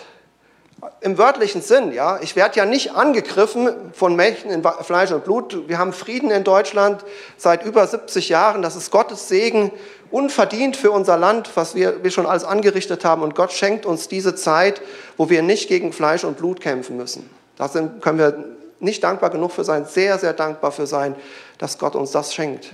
Im 1.01 1.17
wörtlichen 1.17 1.61
Sinn, 1.61 1.91
ja. 1.91 2.19
Ich 2.21 2.35
werde 2.35 2.57
ja 2.57 2.65
nicht 2.65 2.91
angegriffen 2.91 3.69
von 3.93 4.15
Mächten 4.15 4.51
in 4.51 4.63
Fleisch 4.63 5.11
und 5.11 5.23
Blut. 5.23 5.67
Wir 5.67 5.77
haben 5.77 5.93
Frieden 5.93 6.31
in 6.31 6.43
Deutschland 6.43 7.03
seit 7.37 7.65
über 7.65 7.85
70 7.85 8.29
Jahren. 8.29 8.61
Das 8.61 8.75
ist 8.75 8.91
Gottes 8.91 9.27
Segen, 9.27 9.71
unverdient 10.11 10.77
für 10.77 10.91
unser 10.91 11.17
Land, 11.17 11.51
was 11.55 11.75
wir, 11.75 12.03
wir 12.03 12.11
schon 12.11 12.25
alles 12.25 12.43
angerichtet 12.43 13.03
haben. 13.03 13.21
Und 13.21 13.35
Gott 13.35 13.51
schenkt 13.51 13.85
uns 13.85 14.07
diese 14.07 14.35
Zeit, 14.35 14.81
wo 15.17 15.29
wir 15.29 15.41
nicht 15.41 15.67
gegen 15.67 15.91
Fleisch 15.91 16.23
und 16.23 16.37
Blut 16.37 16.61
kämpfen 16.61 16.97
müssen. 16.97 17.29
Da 17.57 17.67
können 17.67 18.19
wir 18.19 18.45
nicht 18.79 19.03
dankbar 19.03 19.29
genug 19.29 19.51
für 19.51 19.63
sein, 19.63 19.85
sehr, 19.85 20.19
sehr 20.19 20.33
dankbar 20.33 20.71
für 20.71 20.87
sein, 20.87 21.15
dass 21.57 21.77
Gott 21.77 21.95
uns 21.95 22.11
das 22.11 22.33
schenkt. 22.33 22.73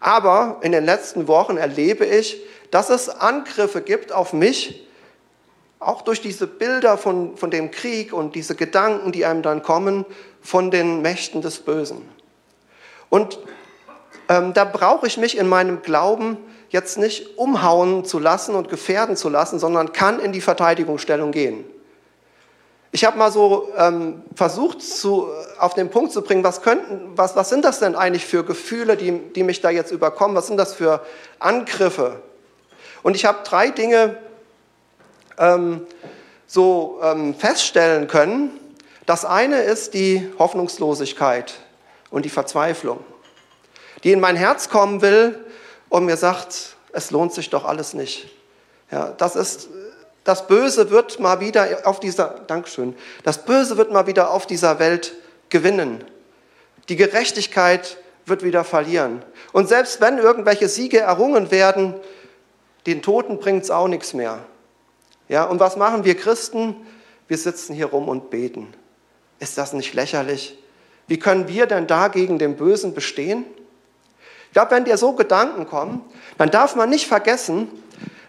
Aber 0.00 0.58
in 0.60 0.72
den 0.72 0.84
letzten 0.84 1.28
Wochen 1.28 1.56
erlebe 1.56 2.04
ich, 2.04 2.40
dass 2.70 2.90
es 2.90 3.08
Angriffe 3.08 3.80
gibt 3.80 4.12
auf 4.12 4.32
mich, 4.32 4.86
auch 5.84 6.02
durch 6.02 6.20
diese 6.20 6.46
Bilder 6.46 6.96
von, 6.96 7.36
von 7.36 7.50
dem 7.50 7.70
Krieg 7.70 8.12
und 8.12 8.34
diese 8.34 8.54
Gedanken, 8.54 9.12
die 9.12 9.24
einem 9.24 9.42
dann 9.42 9.62
kommen 9.62 10.04
von 10.40 10.70
den 10.70 11.02
Mächten 11.02 11.42
des 11.42 11.58
Bösen. 11.58 12.08
Und 13.10 13.38
ähm, 14.28 14.54
da 14.54 14.64
brauche 14.64 15.06
ich 15.06 15.18
mich 15.18 15.36
in 15.36 15.48
meinem 15.48 15.82
Glauben 15.82 16.38
jetzt 16.70 16.98
nicht 16.98 17.38
umhauen 17.38 18.04
zu 18.04 18.18
lassen 18.18 18.54
und 18.54 18.68
gefährden 18.68 19.16
zu 19.16 19.28
lassen, 19.28 19.58
sondern 19.58 19.92
kann 19.92 20.18
in 20.18 20.32
die 20.32 20.40
Verteidigungsstellung 20.40 21.30
gehen. 21.30 21.64
Ich 22.90 23.04
habe 23.04 23.18
mal 23.18 23.30
so 23.30 23.68
ähm, 23.76 24.22
versucht, 24.34 24.80
zu, 24.80 25.28
auf 25.58 25.74
den 25.74 25.90
Punkt 25.90 26.12
zu 26.12 26.22
bringen, 26.22 26.44
was, 26.44 26.62
könnten, 26.62 27.10
was, 27.16 27.36
was 27.36 27.48
sind 27.48 27.64
das 27.64 27.80
denn 27.80 27.96
eigentlich 27.96 28.24
für 28.24 28.44
Gefühle, 28.44 28.96
die, 28.96 29.18
die 29.32 29.42
mich 29.42 29.60
da 29.60 29.70
jetzt 29.70 29.90
überkommen? 29.90 30.36
Was 30.36 30.46
sind 30.46 30.56
das 30.56 30.74
für 30.74 31.00
Angriffe? 31.40 32.20
Und 33.02 33.16
ich 33.16 33.24
habe 33.24 33.38
drei 33.44 33.70
Dinge 33.70 34.16
ähm, 35.38 35.86
so 36.46 37.00
ähm, 37.02 37.34
feststellen 37.34 38.08
können. 38.08 38.50
Das 39.06 39.24
eine 39.24 39.60
ist 39.60 39.94
die 39.94 40.30
Hoffnungslosigkeit 40.38 41.54
und 42.10 42.24
die 42.24 42.30
Verzweiflung, 42.30 43.00
die 44.02 44.12
in 44.12 44.20
mein 44.20 44.36
Herz 44.36 44.68
kommen 44.68 45.02
will 45.02 45.44
und 45.88 46.06
mir 46.06 46.16
sagt, 46.16 46.76
es 46.92 47.10
lohnt 47.10 47.32
sich 47.32 47.50
doch 47.50 47.64
alles 47.64 47.94
nicht. 47.94 48.28
Ja, 48.90 49.12
das 49.16 49.36
ist 49.36 49.68
das 50.24 50.46
Böse 50.46 50.90
wird 50.90 51.20
mal 51.20 51.40
wieder 51.40 51.82
auf 51.84 52.00
dieser, 52.00 52.40
Dankeschön, 52.46 52.96
das 53.22 53.44
Böse 53.44 53.76
wird 53.76 53.92
mal 53.92 54.06
wieder 54.06 54.30
auf 54.30 54.46
dieser 54.46 54.78
Welt 54.78 55.14
gewinnen. 55.50 56.02
Die 56.88 56.96
Gerechtigkeit 56.96 57.98
wird 58.24 58.42
wieder 58.42 58.64
verlieren. 58.64 59.22
Und 59.52 59.68
selbst 59.68 60.00
wenn 60.00 60.16
irgendwelche 60.18 60.68
Siege 60.68 61.00
errungen 61.00 61.50
werden, 61.50 61.94
den 62.86 63.02
Toten 63.02 63.38
bringt 63.38 63.64
es 63.64 63.70
auch 63.70 63.88
nichts 63.88 64.14
mehr. 64.14 64.38
Ja, 65.28 65.44
und 65.44 65.60
was 65.60 65.76
machen 65.76 66.04
wir 66.04 66.16
Christen? 66.16 66.76
Wir 67.28 67.38
sitzen 67.38 67.74
hier 67.74 67.86
rum 67.86 68.08
und 68.08 68.30
beten. 68.30 68.72
Ist 69.38 69.58
das 69.58 69.72
nicht 69.72 69.94
lächerlich? 69.94 70.58
Wie 71.06 71.18
können 71.18 71.48
wir 71.48 71.66
denn 71.66 71.86
dagegen 71.86 72.38
dem 72.38 72.56
Bösen 72.56 72.94
bestehen? 72.94 73.44
Ich 74.46 74.52
glaube, 74.52 74.70
wenn 74.70 74.84
dir 74.84 74.96
so 74.96 75.12
Gedanken 75.12 75.66
kommen, 75.66 76.02
dann 76.38 76.50
darf 76.50 76.76
man 76.76 76.88
nicht 76.88 77.06
vergessen, 77.06 77.68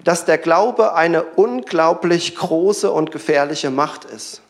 dass 0.03 0.25
der 0.25 0.37
Glaube 0.37 0.93
eine 0.93 1.23
unglaublich 1.23 2.35
große 2.35 2.91
und 2.91 3.11
gefährliche 3.11 3.69
Macht 3.69 4.05
ist. 4.05 4.41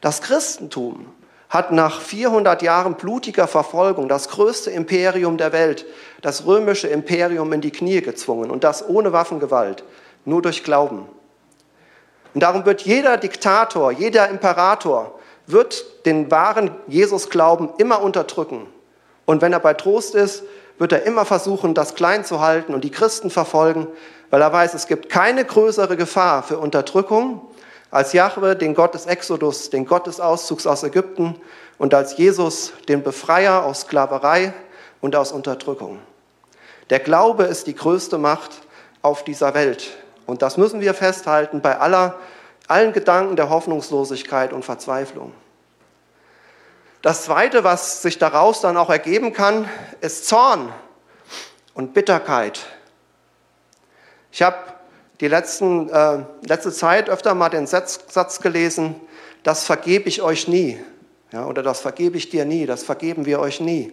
Das 0.00 0.22
Christentum 0.22 1.06
hat 1.48 1.72
nach 1.72 2.00
400 2.00 2.62
Jahren 2.62 2.94
blutiger 2.94 3.48
Verfolgung 3.48 4.08
das 4.08 4.28
größte 4.28 4.70
Imperium 4.70 5.36
der 5.36 5.52
Welt, 5.52 5.84
das 6.22 6.46
römische 6.46 6.88
Imperium, 6.88 7.52
in 7.52 7.60
die 7.60 7.72
Knie 7.72 8.00
gezwungen 8.00 8.50
und 8.50 8.64
das 8.64 8.88
ohne 8.88 9.12
Waffengewalt, 9.12 9.84
nur 10.24 10.42
durch 10.42 10.62
Glauben. 10.62 11.06
Und 12.34 12.42
darum 12.42 12.64
wird 12.64 12.82
jeder 12.82 13.16
Diktator, 13.16 13.92
jeder 13.92 14.28
Imperator, 14.28 15.18
wird 15.46 16.06
den 16.06 16.30
wahren 16.30 16.70
Jesus-Glauben 16.86 17.70
immer 17.78 18.02
unterdrücken. 18.02 18.66
Und 19.26 19.42
wenn 19.42 19.52
er 19.52 19.60
bei 19.60 19.74
Trost 19.74 20.14
ist, 20.14 20.44
wird 20.78 20.92
er 20.92 21.02
immer 21.04 21.24
versuchen, 21.24 21.74
das 21.74 21.94
klein 21.94 22.24
zu 22.24 22.40
halten 22.40 22.72
und 22.72 22.84
die 22.84 22.90
Christen 22.90 23.30
verfolgen, 23.30 23.86
weil 24.30 24.40
er 24.40 24.52
weiß, 24.52 24.74
es 24.74 24.86
gibt 24.86 25.08
keine 25.08 25.44
größere 25.44 25.96
Gefahr 25.96 26.42
für 26.42 26.58
Unterdrückung 26.58 27.42
als 27.90 28.12
Jahwe, 28.12 28.56
den 28.56 28.74
Gott 28.74 28.94
des 28.94 29.06
Exodus, 29.06 29.70
den 29.70 29.84
Gott 29.84 30.06
des 30.06 30.20
Auszugs 30.20 30.66
aus 30.66 30.84
Ägypten 30.84 31.34
und 31.78 31.92
als 31.92 32.16
Jesus, 32.16 32.72
den 32.88 33.02
Befreier 33.02 33.64
aus 33.64 33.82
Sklaverei 33.82 34.54
und 35.00 35.16
aus 35.16 35.32
Unterdrückung. 35.32 35.98
Der 36.88 37.00
Glaube 37.00 37.44
ist 37.44 37.66
die 37.66 37.74
größte 37.74 38.18
Macht 38.18 38.50
auf 39.02 39.24
dieser 39.24 39.54
Welt. 39.54 39.90
Und 40.30 40.42
das 40.42 40.56
müssen 40.56 40.80
wir 40.80 40.94
festhalten 40.94 41.60
bei 41.60 41.78
aller, 41.78 42.18
allen 42.68 42.92
Gedanken 42.92 43.36
der 43.36 43.50
Hoffnungslosigkeit 43.50 44.52
und 44.52 44.64
Verzweiflung. 44.64 45.32
Das 47.02 47.24
Zweite, 47.24 47.64
was 47.64 48.02
sich 48.02 48.18
daraus 48.18 48.60
dann 48.60 48.76
auch 48.76 48.90
ergeben 48.90 49.32
kann, 49.32 49.68
ist 50.00 50.26
Zorn 50.26 50.72
und 51.74 51.94
Bitterkeit 51.94 52.60
ich 54.32 54.42
habe 54.42 54.56
die 55.20 55.28
letzten, 55.28 55.88
äh, 55.88 56.24
letzte 56.46 56.72
Zeit 56.72 57.10
öfter 57.10 57.34
mal 57.34 57.48
den 57.48 57.66
Satz, 57.66 58.00
Satz 58.08 58.40
gelesen, 58.40 58.94
das 59.42 59.64
vergebe 59.64 60.08
ich 60.08 60.22
euch 60.22 60.48
nie. 60.48 60.82
Ja, 61.32 61.46
oder 61.46 61.62
das 61.62 61.80
vergebe 61.80 62.16
ich 62.16 62.28
dir 62.30 62.44
nie, 62.44 62.66
das 62.66 62.82
vergeben 62.82 63.26
wir 63.26 63.40
euch 63.40 63.60
nie. 63.60 63.92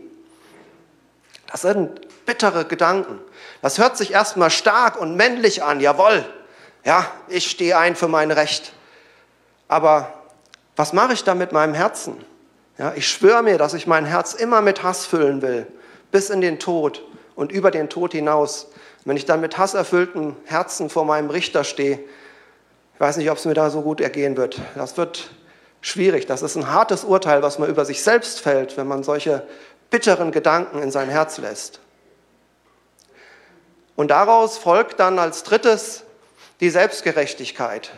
Das 1.52 1.62
sind 1.62 2.26
bittere 2.26 2.66
Gedanken. 2.66 3.20
Das 3.62 3.78
hört 3.78 3.98
sich 3.98 4.14
erstmal 4.14 4.50
stark 4.50 5.00
und 5.00 5.16
männlich 5.16 5.64
an, 5.64 5.80
jawohl. 5.80 6.26
Ja, 6.84 7.06
ich 7.28 7.50
stehe 7.50 7.78
ein 7.78 7.96
für 7.96 8.08
mein 8.08 8.32
Recht. 8.32 8.74
Aber 9.68 10.14
was 10.76 10.94
mache 10.94 11.14
ich 11.14 11.24
da 11.24 11.36
mit 11.36 11.52
meinem 11.52 11.74
Herzen? 11.74 12.24
Ja, 12.78 12.94
ich 12.96 13.10
schwöre 13.10 13.42
mir, 13.42 13.58
dass 13.58 13.74
ich 13.74 13.88
mein 13.88 14.06
Herz 14.06 14.34
immer 14.34 14.62
mit 14.62 14.84
Hass 14.84 15.06
füllen 15.06 15.42
will, 15.42 15.68
bis 16.12 16.30
in 16.30 16.42
den 16.42 16.60
Tod 16.60 17.04
und 17.36 17.52
über 17.52 17.72
den 17.72 17.90
Tod 17.90 18.14
hinaus. 18.14 18.68
Wenn 19.04 19.18
ich 19.18 19.26
dann 19.26 19.42
mit 19.42 19.58
hasserfülltem 19.58 20.36
Herzen 20.46 20.90
vor 20.90 21.06
meinem 21.06 21.30
Richter 21.30 21.64
stehe, 21.64 22.00
ich 22.94 23.00
weiß 23.00 23.18
nicht, 23.18 23.30
ob 23.32 23.38
es 23.38 23.46
mir 23.46 23.54
da 23.54 23.70
so 23.70 23.82
gut 23.82 24.02
ergehen 24.02 24.38
wird. 24.38 24.60
Das 24.76 24.98
wird 24.98 25.30
schwierig. 25.82 26.26
Das 26.26 26.42
ist 26.42 26.56
ein 26.56 26.72
hartes 26.72 27.04
Urteil, 27.04 27.42
was 27.42 27.60
man 27.60 27.70
über 27.70 27.86
sich 27.86 28.04
selbst 28.04 28.42
fällt, 28.42 28.76
wenn 28.78 28.88
man 28.88 29.04
solche 29.04 29.44
bitteren 29.90 30.32
Gedanken 30.32 30.82
in 30.82 30.92
sein 30.92 31.10
Herz 31.10 31.38
lässt. 31.38 31.80
Und 33.98 34.10
daraus 34.10 34.58
folgt 34.58 35.02
dann 35.02 35.20
als 35.20 35.44
drittes 35.44 36.04
die 36.62 36.70
Selbstgerechtigkeit. 36.70 37.92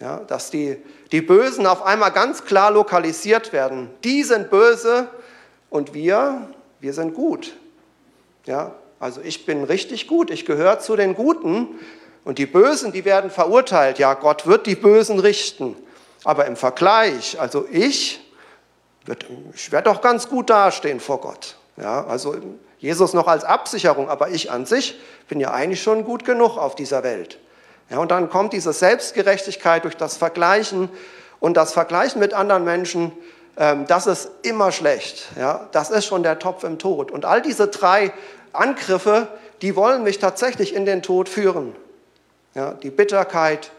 Ja, 0.00 0.18
dass 0.26 0.50
die, 0.50 0.82
die 1.12 1.20
Bösen 1.20 1.66
auf 1.66 1.82
einmal 1.82 2.10
ganz 2.10 2.44
klar 2.44 2.72
lokalisiert 2.72 3.52
werden. 3.52 3.90
Die 4.02 4.24
sind 4.24 4.50
böse 4.50 5.08
und 5.70 5.94
wir, 5.94 6.48
wir 6.80 6.92
sind 6.94 7.14
gut. 7.14 7.56
Ja, 8.46 8.74
also 8.98 9.20
ich 9.20 9.46
bin 9.46 9.62
richtig 9.62 10.08
gut, 10.08 10.30
ich 10.30 10.46
gehöre 10.46 10.80
zu 10.80 10.96
den 10.96 11.14
Guten 11.14 11.68
und 12.24 12.38
die 12.38 12.46
Bösen, 12.46 12.92
die 12.92 13.04
werden 13.04 13.30
verurteilt. 13.30 13.98
Ja, 13.98 14.14
Gott 14.14 14.46
wird 14.46 14.66
die 14.66 14.74
Bösen 14.74 15.20
richten. 15.20 15.76
Aber 16.24 16.46
im 16.46 16.56
Vergleich, 16.56 17.38
also 17.38 17.66
ich, 17.70 18.20
ich 19.54 19.70
werde 19.70 19.90
doch 19.90 20.00
ganz 20.00 20.28
gut 20.28 20.50
dastehen 20.50 20.98
vor 20.98 21.20
Gott. 21.20 21.56
Ja, 21.76 22.04
also 22.06 22.36
Jesus 22.82 23.14
noch 23.14 23.28
als 23.28 23.44
Absicherung, 23.44 24.10
aber 24.10 24.30
ich 24.30 24.50
an 24.50 24.66
sich 24.66 25.00
bin 25.28 25.38
ja 25.38 25.52
eigentlich 25.52 25.80
schon 25.80 26.04
gut 26.04 26.24
genug 26.24 26.58
auf 26.58 26.74
dieser 26.74 27.04
Welt. 27.04 27.38
Ja, 27.90 27.98
und 27.98 28.10
dann 28.10 28.28
kommt 28.28 28.52
diese 28.52 28.72
Selbstgerechtigkeit 28.72 29.84
durch 29.84 29.96
das 29.96 30.16
Vergleichen 30.16 30.88
und 31.38 31.56
das 31.56 31.72
Vergleichen 31.72 32.18
mit 32.18 32.34
anderen 32.34 32.64
Menschen, 32.64 33.12
ähm, 33.56 33.86
das 33.86 34.08
ist 34.08 34.30
immer 34.42 34.72
schlecht. 34.72 35.28
Ja, 35.38 35.68
das 35.70 35.90
ist 35.90 36.06
schon 36.06 36.24
der 36.24 36.40
Topf 36.40 36.64
im 36.64 36.80
Tod. 36.80 37.12
Und 37.12 37.24
all 37.24 37.40
diese 37.40 37.68
drei 37.68 38.12
Angriffe, 38.52 39.28
die 39.62 39.76
wollen 39.76 40.02
mich 40.02 40.18
tatsächlich 40.18 40.74
in 40.74 40.84
den 40.84 41.02
Tod 41.02 41.28
führen. 41.28 41.76
Ja, 42.54 42.72
die 42.72 42.90
Bitterkeit, 42.90 43.70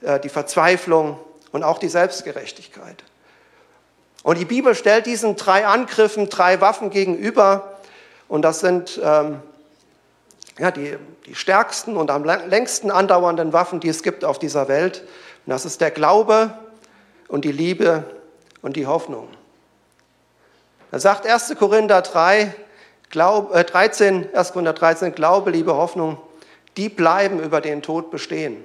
äh, 0.00 0.18
die 0.20 0.30
Verzweiflung 0.30 1.18
und 1.52 1.64
auch 1.64 1.78
die 1.78 1.88
Selbstgerechtigkeit. 1.88 3.04
Und 4.22 4.38
die 4.38 4.46
Bibel 4.46 4.74
stellt 4.74 5.04
diesen 5.04 5.36
drei 5.36 5.66
Angriffen 5.66 6.30
drei 6.30 6.62
Waffen 6.62 6.88
gegenüber. 6.88 7.67
Und 8.28 8.42
das 8.42 8.60
sind 8.60 9.00
ähm, 9.02 9.40
ja, 10.58 10.70
die, 10.70 10.96
die 11.26 11.34
stärksten 11.34 11.96
und 11.96 12.10
am 12.10 12.24
längsten 12.24 12.90
andauernden 12.90 13.52
Waffen, 13.52 13.80
die 13.80 13.88
es 13.88 14.02
gibt 14.02 14.24
auf 14.24 14.38
dieser 14.38 14.68
Welt. 14.68 15.02
Und 15.46 15.50
das 15.50 15.64
ist 15.64 15.80
der 15.80 15.90
Glaube 15.90 16.52
und 17.28 17.44
die 17.44 17.52
Liebe 17.52 18.04
und 18.62 18.76
die 18.76 18.86
Hoffnung. 18.86 19.28
Da 20.90 20.98
sagt 20.98 21.26
1. 21.26 21.54
Korinther 21.58 22.02
3, 22.02 22.54
Glaub, 23.10 23.54
äh, 23.54 23.64
13, 23.64 24.34
1. 24.34 24.52
Korinther 24.52 24.72
13, 24.72 25.14
Glaube, 25.14 25.50
Liebe, 25.50 25.74
Hoffnung, 25.74 26.18
die 26.76 26.88
bleiben 26.88 27.40
über 27.40 27.60
den 27.60 27.82
Tod 27.82 28.10
bestehen. 28.10 28.64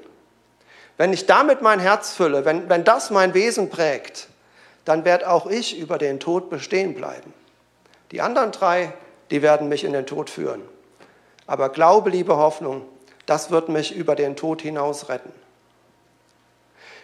Wenn 0.98 1.12
ich 1.12 1.25
damit 1.25 1.62
mein 1.62 1.79
Herz 1.79 2.13
fülle, 2.13 2.46
wenn, 2.46 2.70
wenn 2.70 2.84
das 2.84 3.10
mein 3.10 3.34
Wesen 3.34 3.70
prägt, 3.70 4.27
dann 4.86 5.05
werde 5.05 5.29
auch 5.29 5.48
ich 5.48 5.79
über 5.79 5.98
den 5.98 6.20
Tod 6.20 6.50
bestehen 6.50 6.93
bleiben. 6.93 7.34
Die 8.12 8.22
anderen 8.22 8.51
drei, 8.51 8.93
die 9.34 9.42
werden 9.42 9.68
mich 9.68 9.84
in 9.84 9.94
den 9.94 10.06
Tod 10.06 10.30
führen. 10.30 10.62
Aber 11.48 11.70
Glaube, 11.70 12.12
Liebe, 12.12 12.38
Hoffnung, 12.38 12.84
das 13.25 13.50
wird 13.50 13.68
mich 13.68 13.96
über 13.96 14.13
den 14.13 14.36
Tod 14.36 14.62
hinaus 14.62 15.10
retten. 15.10 15.32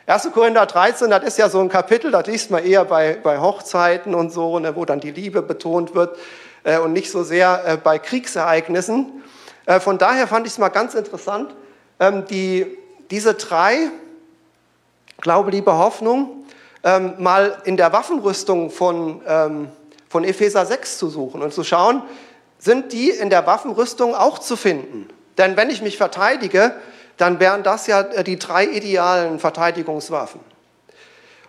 1. 0.05 0.29
Korinther 0.31 0.67
13, 0.67 1.09
das 1.09 1.23
ist 1.23 1.39
ja 1.39 1.49
so 1.49 1.59
ein 1.59 1.69
Kapitel, 1.69 2.11
das 2.11 2.27
liest 2.27 2.51
man 2.51 2.63
eher 2.63 2.85
bei, 2.85 3.17
bei 3.21 3.39
Hochzeiten 3.39 4.13
und 4.13 4.29
so, 4.29 4.59
ne, 4.59 4.75
wo 4.75 4.85
dann 4.85 4.99
die 4.99 5.09
Liebe 5.09 5.41
betont 5.41 5.95
wird 5.95 6.19
äh, 6.63 6.77
und 6.77 6.93
nicht 6.93 7.09
so 7.09 7.23
sehr 7.23 7.63
äh, 7.65 7.77
bei 7.77 7.97
Kriegsereignissen. 7.97 9.23
Äh, 9.65 9.79
von 9.79 9.97
daher 9.97 10.27
fand 10.27 10.45
ich 10.45 10.53
es 10.53 10.59
mal 10.59 10.69
ganz 10.69 10.93
interessant, 10.93 11.55
ähm, 11.99 12.25
die, 12.25 12.77
diese 13.09 13.33
drei, 13.33 13.89
Glaube, 15.19 15.49
Liebe, 15.49 15.75
Hoffnung, 15.75 16.45
ähm, 16.83 17.15
mal 17.17 17.57
in 17.65 17.75
der 17.75 17.91
Waffenrüstung 17.91 18.69
von, 18.69 19.23
ähm, 19.27 19.69
von 20.09 20.23
Epheser 20.23 20.65
6 20.65 20.97
zu 20.97 21.09
suchen 21.09 21.41
und 21.41 21.53
zu 21.53 21.63
schauen, 21.63 22.03
sind 22.57 22.91
die 22.91 23.09
in 23.09 23.29
der 23.29 23.45
Waffenrüstung 23.47 24.15
auch 24.15 24.39
zu 24.39 24.57
finden? 24.57 25.07
Denn 25.37 25.55
wenn 25.55 25.69
ich 25.69 25.81
mich 25.81 25.97
verteidige, 25.97 26.75
dann 27.15 27.39
wären 27.39 27.63
das 27.63 27.87
ja 27.87 28.01
äh, 28.01 28.23
die 28.23 28.37
drei 28.37 28.65
idealen 28.65 29.39
Verteidigungswaffen. 29.39 30.41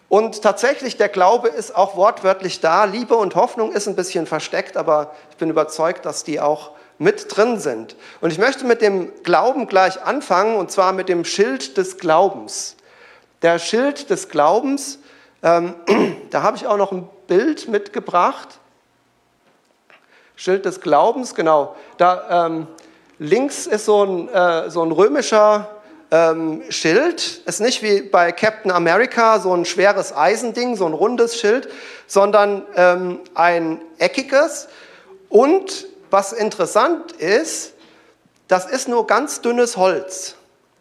Und 0.08 0.42
tatsächlich, 0.42 0.96
der 0.96 1.08
Glaube 1.08 1.48
ist 1.48 1.74
auch 1.74 1.96
wortwörtlich 1.96 2.60
da. 2.60 2.84
Liebe 2.84 3.14
und 3.14 3.36
Hoffnung 3.36 3.72
ist 3.72 3.86
ein 3.86 3.94
bisschen 3.94 4.26
versteckt, 4.26 4.76
aber 4.76 5.14
ich 5.30 5.36
bin 5.36 5.50
überzeugt, 5.50 6.04
dass 6.04 6.24
die 6.24 6.40
auch 6.40 6.72
mit 6.98 7.34
drin 7.34 7.60
sind. 7.60 7.94
Und 8.20 8.32
ich 8.32 8.38
möchte 8.38 8.64
mit 8.66 8.82
dem 8.82 9.12
Glauben 9.22 9.68
gleich 9.68 10.02
anfangen, 10.02 10.56
und 10.56 10.70
zwar 10.72 10.92
mit 10.92 11.08
dem 11.08 11.24
Schild 11.24 11.76
des 11.76 11.98
Glaubens. 11.98 12.76
Der 13.42 13.60
Schild 13.60 14.10
des 14.10 14.28
Glaubens, 14.28 14.98
ähm, 15.44 15.74
da 16.30 16.42
habe 16.42 16.56
ich 16.56 16.66
auch 16.66 16.76
noch 16.76 16.90
ein 16.90 17.08
Bild 17.30 17.68
mitgebracht. 17.68 18.58
Schild 20.34 20.64
des 20.64 20.80
Glaubens, 20.80 21.36
genau. 21.36 21.76
Da, 21.96 22.46
ähm, 22.46 22.66
Links 23.20 23.68
ist 23.68 23.84
so 23.84 24.02
ein, 24.04 24.28
äh, 24.28 24.68
so 24.68 24.82
ein 24.82 24.90
römischer 24.90 25.70
ähm, 26.10 26.64
Schild. 26.70 27.42
Ist 27.46 27.60
nicht 27.60 27.84
wie 27.84 28.02
bei 28.02 28.32
Captain 28.32 28.72
America 28.72 29.38
so 29.38 29.54
ein 29.54 29.64
schweres 29.64 30.12
Eisending, 30.12 30.74
so 30.74 30.86
ein 30.86 30.92
rundes 30.92 31.38
Schild, 31.38 31.68
sondern 32.08 32.66
ähm, 32.74 33.20
ein 33.34 33.80
eckiges. 33.98 34.66
Und 35.28 35.86
was 36.10 36.32
interessant 36.32 37.12
ist, 37.12 37.74
das 38.48 38.66
ist 38.68 38.88
nur 38.88 39.06
ganz 39.06 39.40
dünnes 39.40 39.76
Holz. 39.76 40.34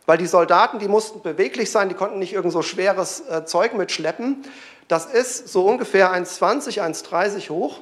Weil 0.07 0.17
die 0.17 0.25
Soldaten, 0.25 0.79
die 0.79 0.87
mussten 0.87 1.21
beweglich 1.21 1.69
sein, 1.69 1.89
die 1.89 1.95
konnten 1.95 2.17
nicht 2.17 2.33
irgend 2.33 2.53
so 2.53 2.63
schweres 2.63 3.19
äh, 3.29 3.45
Zeug 3.45 3.75
mitschleppen. 3.75 4.43
Das 4.89 5.05
ist 5.05 5.47
so 5.47 5.65
ungefähr 5.65 6.11
1,20, 6.11 6.81
1,30 6.81 7.49
hoch 7.51 7.79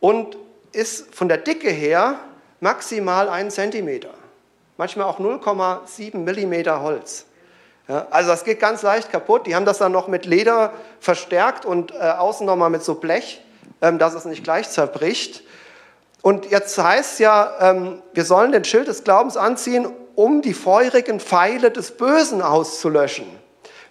und 0.00 0.36
ist 0.72 1.14
von 1.14 1.28
der 1.28 1.38
Dicke 1.38 1.70
her 1.70 2.16
maximal 2.60 3.28
einen 3.28 3.50
Zentimeter, 3.50 4.10
manchmal 4.76 5.06
auch 5.06 5.20
0,7 5.20 6.18
Millimeter 6.18 6.82
Holz. 6.82 7.26
Ja, 7.86 8.08
also 8.10 8.30
das 8.30 8.44
geht 8.44 8.58
ganz 8.58 8.82
leicht 8.82 9.12
kaputt. 9.12 9.46
Die 9.46 9.54
haben 9.54 9.64
das 9.64 9.78
dann 9.78 9.92
noch 9.92 10.08
mit 10.08 10.26
Leder 10.26 10.72
verstärkt 10.98 11.64
und 11.64 11.92
äh, 11.92 11.98
außen 11.98 12.44
nochmal 12.44 12.70
mit 12.70 12.82
so 12.82 12.96
Blech, 12.96 13.40
ähm, 13.80 13.98
dass 13.98 14.14
es 14.14 14.24
nicht 14.24 14.42
gleich 14.42 14.68
zerbricht. 14.70 15.44
Und 16.20 16.50
jetzt 16.50 16.76
heißt 16.76 17.20
ja, 17.20 17.52
ähm, 17.60 18.02
wir 18.12 18.24
sollen 18.24 18.50
den 18.50 18.64
Schild 18.64 18.88
des 18.88 19.04
Glaubens 19.04 19.36
anziehen, 19.36 19.86
um 20.16 20.42
die 20.42 20.54
feurigen 20.54 21.20
Pfeile 21.20 21.70
des 21.70 21.92
Bösen 21.92 22.42
auszulöschen. 22.42 23.43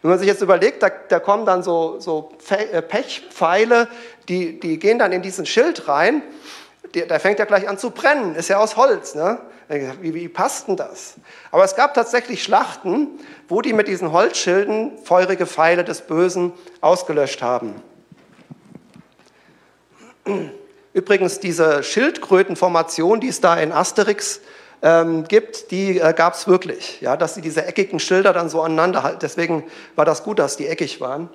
Wenn 0.04 0.12
man 0.12 0.20
sich 0.20 0.28
jetzt 0.28 0.44
überlegt, 0.44 0.84
da, 0.84 0.90
da 0.90 1.20
kommen 1.20 1.48
dann 1.48 1.64
so, 1.64 2.00
so 2.00 2.32
äh, 2.50 2.84
Pechpfeile, 2.84 3.88
die, 4.30 4.60
die 4.60 4.78
gehen 4.78 5.00
dann 5.00 5.12
in 5.12 5.24
diesen 5.24 5.48
Schild 5.48 5.88
rein 5.88 6.22
der 6.94 7.20
fängt 7.20 7.40
ja 7.40 7.46
gleich 7.46 7.68
an 7.68 7.78
zu 7.78 7.90
brennen, 7.90 8.36
ist 8.36 8.50
ja 8.50 8.58
aus 8.58 8.78
Holz. 8.78 9.16
Ne? 9.16 9.40
Wie, 10.02 10.14
wie 10.14 10.28
passt 10.28 10.68
denn 10.68 10.76
das? 10.76 11.16
Aber 11.52 11.64
es 11.64 11.76
gab 11.76 11.94
tatsächlich 11.94 12.44
Schlachten, 12.44 13.20
wo 13.48 13.62
die 13.62 13.74
mit 13.74 13.88
diesen 13.88 14.12
Holzschilden 14.12 14.98
feurige 15.04 15.46
Pfeile 15.46 15.84
des 15.84 16.02
Bösen 16.02 16.54
ausgelöscht 16.82 17.42
haben. 17.42 17.76
Übrigens, 20.94 21.40
diese 21.40 21.84
Schildkrötenformation, 21.84 23.20
die 23.20 23.30
es 23.30 23.42
da 23.42 23.56
in 23.56 23.72
Asterix 23.72 24.42
ähm, 24.84 25.24
gibt, 25.24 25.72
die 25.72 25.98
äh, 25.98 26.14
gab 26.14 26.34
es 26.34 26.46
wirklich. 26.46 27.00
Ja, 27.02 27.16
dass 27.16 27.36
sie 27.36 27.42
diese 27.42 27.66
eckigen 27.66 28.00
Schilder 28.00 28.34
dann 28.34 28.50
so 28.50 28.62
aneinander 28.62 29.02
halten. 29.02 29.20
Deswegen 29.22 29.64
war 29.96 30.04
das 30.04 30.24
gut, 30.24 30.40
dass 30.40 30.58
die 30.58 30.68
eckig 30.68 31.00
waren. 31.00 31.30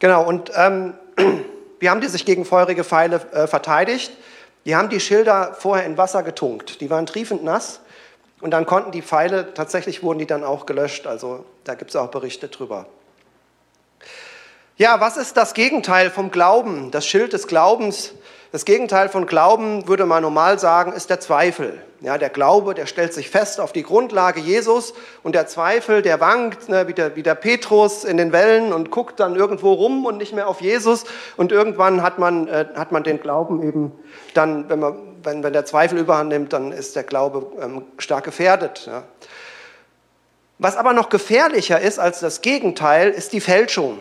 Genau, 0.00 0.26
und 0.26 0.50
ähm, 0.56 0.94
wie 1.78 1.90
haben 1.90 2.00
die 2.00 2.08
sich 2.08 2.24
gegen 2.24 2.46
feurige 2.46 2.82
Pfeile 2.82 3.20
äh, 3.32 3.46
verteidigt? 3.46 4.10
Die 4.64 4.74
haben 4.74 4.88
die 4.88 5.00
Schilder 5.00 5.54
vorher 5.58 5.84
in 5.84 5.98
Wasser 5.98 6.22
getunkt. 6.22 6.80
Die 6.80 6.88
waren 6.88 7.04
triefend 7.04 7.44
nass 7.44 7.80
und 8.40 8.52
dann 8.52 8.64
konnten 8.64 8.92
die 8.92 9.02
Pfeile, 9.02 9.52
tatsächlich 9.52 10.02
wurden 10.02 10.18
die 10.18 10.26
dann 10.26 10.42
auch 10.42 10.64
gelöscht. 10.64 11.06
Also 11.06 11.44
da 11.64 11.74
gibt 11.74 11.90
es 11.90 11.96
auch 11.96 12.10
Berichte 12.10 12.48
drüber. 12.48 12.86
Ja, 14.76 15.00
was 15.00 15.16
ist 15.16 15.36
das 15.36 15.54
Gegenteil 15.54 16.10
vom 16.10 16.30
Glauben? 16.30 16.90
Das 16.90 17.06
Schild 17.06 17.32
des 17.32 17.46
Glaubens 17.46 18.14
das 18.54 18.64
Gegenteil 18.64 19.08
von 19.08 19.26
Glauben, 19.26 19.88
würde 19.88 20.06
man 20.06 20.22
normal 20.22 20.60
sagen, 20.60 20.92
ist 20.92 21.10
der 21.10 21.18
Zweifel. 21.18 21.82
Ja, 22.00 22.18
der 22.18 22.28
Glaube, 22.30 22.74
der 22.74 22.86
stellt 22.86 23.12
sich 23.12 23.28
fest 23.28 23.58
auf 23.58 23.72
die 23.72 23.82
Grundlage 23.82 24.38
Jesus 24.38 24.94
und 25.24 25.34
der 25.34 25.48
Zweifel, 25.48 26.02
der 26.02 26.20
wankt, 26.20 26.68
ne, 26.68 26.86
wie, 26.86 26.92
der, 26.92 27.16
wie 27.16 27.24
der 27.24 27.34
Petrus 27.34 28.04
in 28.04 28.16
den 28.16 28.30
Wellen 28.30 28.72
und 28.72 28.92
guckt 28.92 29.18
dann 29.18 29.34
irgendwo 29.34 29.72
rum 29.72 30.06
und 30.06 30.18
nicht 30.18 30.32
mehr 30.32 30.46
auf 30.46 30.60
Jesus. 30.60 31.02
Und 31.36 31.50
irgendwann 31.50 32.00
hat 32.00 32.20
man, 32.20 32.46
äh, 32.46 32.66
hat 32.76 32.92
man 32.92 33.02
den 33.02 33.20
Glauben 33.20 33.60
eben 33.60 33.90
dann, 34.34 34.68
wenn, 34.68 34.78
man, 34.78 34.98
wenn, 35.24 35.42
wenn 35.42 35.52
der 35.52 35.64
Zweifel 35.64 35.98
überhand 35.98 36.28
nimmt, 36.28 36.52
dann 36.52 36.70
ist 36.70 36.94
der 36.94 37.02
Glaube 37.02 37.50
ähm, 37.60 37.82
stark 37.98 38.22
gefährdet. 38.22 38.84
Ja. 38.86 39.02
Was 40.60 40.76
aber 40.76 40.92
noch 40.92 41.08
gefährlicher 41.08 41.80
ist 41.80 41.98
als 41.98 42.20
das 42.20 42.40
Gegenteil, 42.40 43.10
ist 43.10 43.32
die 43.32 43.40
Fälschung. 43.40 43.98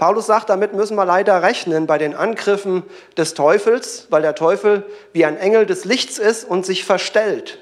Paulus 0.00 0.24
sagt, 0.24 0.48
damit 0.48 0.72
müssen 0.72 0.96
wir 0.96 1.04
leider 1.04 1.42
rechnen 1.42 1.86
bei 1.86 1.98
den 1.98 2.14
Angriffen 2.14 2.84
des 3.18 3.34
Teufels, 3.34 4.06
weil 4.08 4.22
der 4.22 4.34
Teufel 4.34 4.86
wie 5.12 5.26
ein 5.26 5.36
Engel 5.36 5.66
des 5.66 5.84
Lichts 5.84 6.18
ist 6.18 6.42
und 6.42 6.64
sich 6.64 6.86
verstellt. 6.86 7.58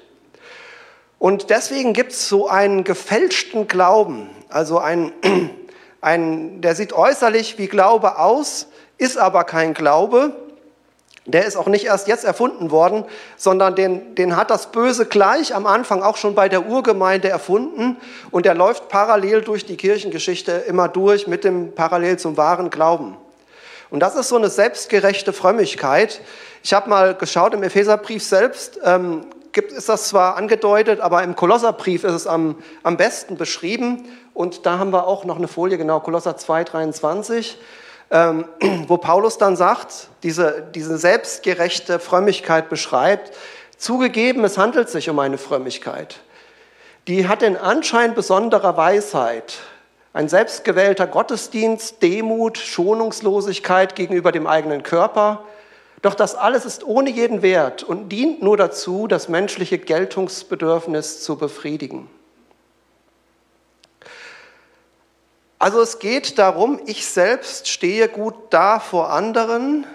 Und 1.19 1.51
deswegen 1.51 1.95
gibt 1.95 2.13
es 2.13 2.29
so 2.29 2.47
einen 2.47 2.85
gefälschten 2.85 3.67
Glauben, 3.67 4.31
also 4.51 4.79
einen, 4.79 5.13
einen, 6.01 6.61
der 6.61 6.77
sieht 6.77 6.93
äußerlich 6.93 7.59
wie 7.59 7.67
Glaube 7.67 8.21
aus, 8.21 8.69
ist 8.99 9.19
aber 9.19 9.43
kein 9.43 9.75
Glaube 9.75 10.33
der 11.33 11.45
ist 11.45 11.57
auch 11.57 11.67
nicht 11.67 11.85
erst 11.85 12.09
jetzt 12.09 12.25
erfunden 12.25 12.71
worden, 12.71 13.05
sondern 13.37 13.75
den, 13.75 14.15
den 14.15 14.35
hat 14.35 14.51
das 14.51 14.73
Böse 14.73 15.05
gleich 15.05 15.55
am 15.55 15.67
Anfang 15.67 16.03
auch 16.03 16.17
schon 16.17 16.35
bei 16.35 16.49
der 16.49 16.67
Urgemeinde 16.67 17.29
erfunden 17.29 17.99
und 18.31 18.47
der 18.47 18.55
läuft 18.55 18.89
parallel 18.89 19.43
durch 19.43 19.67
die 19.67 19.77
Kirchengeschichte 19.77 20.53
immer 20.53 20.89
durch 20.89 21.27
mit 21.27 21.45
dem 21.45 21.75
parallel 21.75 22.19
zum 22.19 22.37
wahren 22.39 22.71
Glauben. 22.71 23.17
Und 23.91 24.01
das 24.01 24.17
ist 24.17 24.29
so 24.29 24.37
eine 24.37 24.49
selbstgerechte 24.49 25.33
Frömmigkeit. 25.33 26.21
Ich 26.63 26.73
habe 26.73 26.89
mal 26.89 27.15
geschaut, 27.15 27.53
im 27.53 27.63
Epheserbrief 27.63 28.23
selbst 28.23 28.81
ähm, 28.83 29.27
gibt, 29.53 29.73
ist 29.73 29.89
das 29.89 30.09
zwar 30.09 30.37
angedeutet, 30.37 31.01
aber 31.01 31.23
im 31.23 31.37
Kolosserbrief 31.37 32.05
ist 32.05 32.13
es 32.13 32.27
am, 32.27 32.57
am 32.83 32.97
besten 32.97 33.37
beschrieben. 33.37 34.09
Und 34.33 34.65
da 34.65 34.79
haben 34.79 34.93
wir 34.93 35.07
auch 35.07 35.25
noch 35.25 35.37
eine 35.37 35.49
Folie, 35.49 35.77
genau, 35.77 36.01
Kolosser 36.01 36.37
2, 36.39 36.65
23 36.65 37.59
ähm, 38.11 38.47
wo 38.89 38.97
Paulus 38.97 39.39
dann 39.39 39.57
sagt, 39.57 40.09
diese, 40.23 40.67
diese 40.75 40.99
selbstgerechte 40.99 41.99
Frömmigkeit 41.99 42.69
beschreibt, 42.69 43.37
zugegeben, 43.77 44.45
es 44.45 44.59
handelt 44.59 44.89
sich 44.89 45.09
um 45.11 45.19
eine 45.19 45.39
Frömmigkeit. 45.39 46.21
Die 47.07 47.29
hat 47.29 47.43
den 47.43 47.57
Anschein 47.57 48.15
besonderer 48.15 48.77
Weisheit, 48.77 49.59
ein 50.13 50.29
selbstgewählter 50.29 51.07
Gottesdienst, 51.07 52.03
Demut, 52.03 52.59
Schonungslosigkeit 52.59 53.95
gegenüber 53.95 54.33
dem 54.33 54.47
eigenen 54.47 54.83
Körper. 54.83 55.45
Doch 56.03 56.15
das 56.15 56.35
alles 56.35 56.65
ist 56.65 56.85
ohne 56.85 57.11
jeden 57.11 57.43
Wert 57.43 57.83
und 57.83 58.09
dient 58.09 58.43
nur 58.43 58.57
dazu, 58.57 59.07
das 59.07 59.29
menschliche 59.29 59.79
Geltungsbedürfnis 59.79 61.23
zu 61.23 61.37
befriedigen. 61.37 62.09
Also 65.59 65.81
es 65.81 65.99
geht 65.99 66.39
darum, 66.39 66.81
ich 66.87 67.07
selbst 67.07 67.67
stehe 67.67 68.09
gut 68.09 68.35
da 68.51 68.79
vor 68.79 69.11
anderen. 69.11 69.87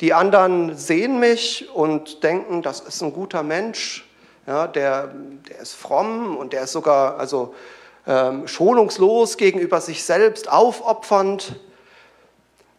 Die 0.00 0.14
anderen 0.14 0.76
sehen 0.76 1.18
mich 1.18 1.68
und 1.74 2.22
denken, 2.22 2.62
das 2.62 2.80
ist 2.80 3.02
ein 3.02 3.12
guter 3.12 3.42
Mensch, 3.42 4.08
ja, 4.46 4.68
der, 4.68 5.08
der 5.48 5.58
ist 5.58 5.74
fromm 5.74 6.36
und 6.36 6.52
der 6.52 6.62
ist 6.62 6.72
sogar 6.72 7.18
also, 7.18 7.54
ähm, 8.06 8.46
schonungslos 8.46 9.36
gegenüber 9.36 9.80
sich 9.80 10.04
selbst, 10.04 10.48
aufopfernd. 10.48 11.56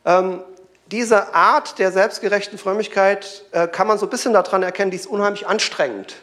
Ähm, 0.06 0.42
diese 0.86 1.34
Art 1.34 1.80
der 1.80 1.92
selbstgerechten 1.92 2.58
Frömmigkeit 2.58 3.44
äh, 3.52 3.68
kann 3.68 3.88
man 3.88 3.98
so 3.98 4.06
ein 4.06 4.10
bisschen 4.10 4.32
daran 4.32 4.64
erkennen, 4.64 4.92
die 4.92 4.98
ist 4.98 5.08
unheimlich 5.08 5.46
anstrengend. 5.48 6.16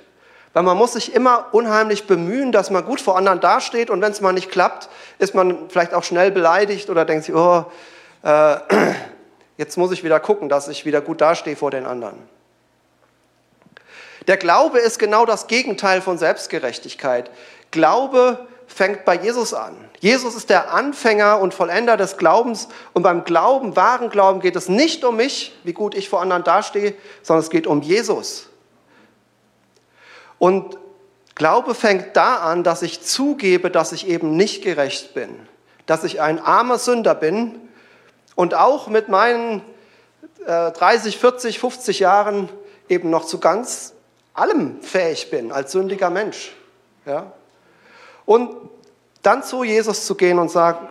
Weil 0.55 0.62
man 0.62 0.79
muss 0.79 0.93
sich 0.93 1.12
immer 1.14 1.49
unheimlich 1.51 2.07
bemühen, 2.07 2.53
dass 2.53 2.71
man 2.71 2.85
gut 2.85 3.01
vor 3.01 3.19
anderen 3.19 3.40
dasteht 3.40 3.90
und 3.90 4.01
wenn 4.01 4.12
es 4.12 4.21
mal 4.21 4.33
nicht 4.33 4.51
klappt, 4.51 4.88
ist 5.19 5.35
man 5.35 5.69
vielleicht 5.69 5.93
auch 5.93 6.05
schnell 6.05 6.31
beleidigt 6.31 6.88
oder 6.88 7.05
denkt 7.05 7.25
sich, 7.25 7.35
oh, 7.35 7.67
äh, 8.23 8.57
jetzt 9.57 9.77
muss 9.77 9.90
ich 9.90 10.05
wieder 10.05 10.21
gucken, 10.21 10.49
dass 10.49 10.69
ich 10.69 10.87
wieder 10.87 11.01
gut 11.01 11.21
dastehe 11.21 11.57
vor 11.57 11.73
den 11.73 11.85
anderen. 11.85 12.17
Der 14.29 14.37
Glaube 14.37 14.79
ist 14.79 14.99
genau 15.01 15.27
das 15.27 15.49
Gegenteil 15.49 16.01
von 16.01 16.19
Selbstgerechtigkeit. 16.19 17.31
Glaube 17.73 18.47
fängt 18.69 19.05
bei 19.05 19.17
Jesus 19.17 19.55
an. 19.55 19.77
Jesus 19.99 20.37
ist 20.37 20.51
der 20.51 20.73
Anfänger 20.73 21.40
und 21.40 21.53
Vollender 21.53 21.97
des 21.97 22.17
Glaubens 22.17 22.69
und 22.93 23.03
beim 23.03 23.25
Glauben, 23.25 23.75
wahren 23.75 24.09
Glauben 24.09 24.40
geht 24.40 24.55
es 24.55 24.69
nicht 24.69 25.05
um 25.05 25.17
mich, 25.17 25.59
wie 25.64 25.73
gut 25.73 25.97
ich 25.97 26.09
vor 26.09 26.23
anderen 26.23 26.45
dastehe, 26.45 26.95
sondern 27.23 27.43
es 27.43 27.51
geht 27.51 27.67
um 27.67 27.83
Jesus. 27.83 28.49
Und 30.44 30.76
Glaube 31.35 31.74
fängt 31.74 32.18
da 32.18 32.37
an, 32.37 32.64
dass 32.64 32.83
ich 32.83 33.00
zugebe, 33.00 33.70
dass 33.70 33.92
ich 33.92 34.07
eben 34.09 34.37
nicht 34.37 34.62
gerecht 34.62 35.14
bin, 35.14 35.30
dass 35.87 36.04
ich 36.04 36.20
ein 36.20 36.38
armer 36.38 36.76
Sünder 36.76 37.14
bin 37.14 37.59
und 38.35 38.52
auch 38.52 38.88
mit 38.88 39.09
meinen 39.09 39.62
äh, 40.44 40.70
30, 40.70 41.16
40, 41.16 41.59
50 41.59 41.98
Jahren 42.00 42.50
eben 42.90 43.09
noch 43.09 43.24
zu 43.24 43.40
ganz 43.40 43.94
allem 44.35 44.83
fähig 44.83 45.30
bin 45.30 45.50
als 45.50 45.72
sündiger 45.72 46.11
Mensch. 46.11 46.52
Ja? 47.07 47.33
Und 48.26 48.54
dann 49.22 49.42
zu 49.42 49.64
Jesus 49.64 50.04
zu 50.04 50.14
gehen 50.14 50.38
und 50.38 50.50
sagen, 50.50 50.90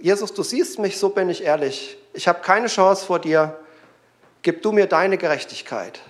Jesus, 0.00 0.32
du 0.32 0.42
siehst 0.42 0.78
mich, 0.78 0.96
so 0.96 1.10
bin 1.10 1.28
ich 1.28 1.44
ehrlich. 1.44 1.98
Ich 2.14 2.26
habe 2.26 2.40
keine 2.40 2.68
Chance 2.68 3.04
vor 3.04 3.18
dir. 3.18 3.58
Gib 4.40 4.62
du 4.62 4.72
mir 4.72 4.86
deine 4.86 5.18
Gerechtigkeit. 5.18 6.00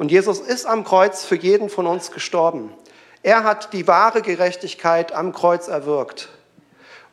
Und 0.00 0.10
Jesus 0.10 0.40
ist 0.40 0.64
am 0.64 0.82
Kreuz 0.82 1.26
für 1.26 1.36
jeden 1.36 1.68
von 1.68 1.86
uns 1.86 2.10
gestorben. 2.10 2.72
Er 3.22 3.44
hat 3.44 3.74
die 3.74 3.86
wahre 3.86 4.22
Gerechtigkeit 4.22 5.12
am 5.12 5.34
Kreuz 5.34 5.68
erwirkt. 5.68 6.30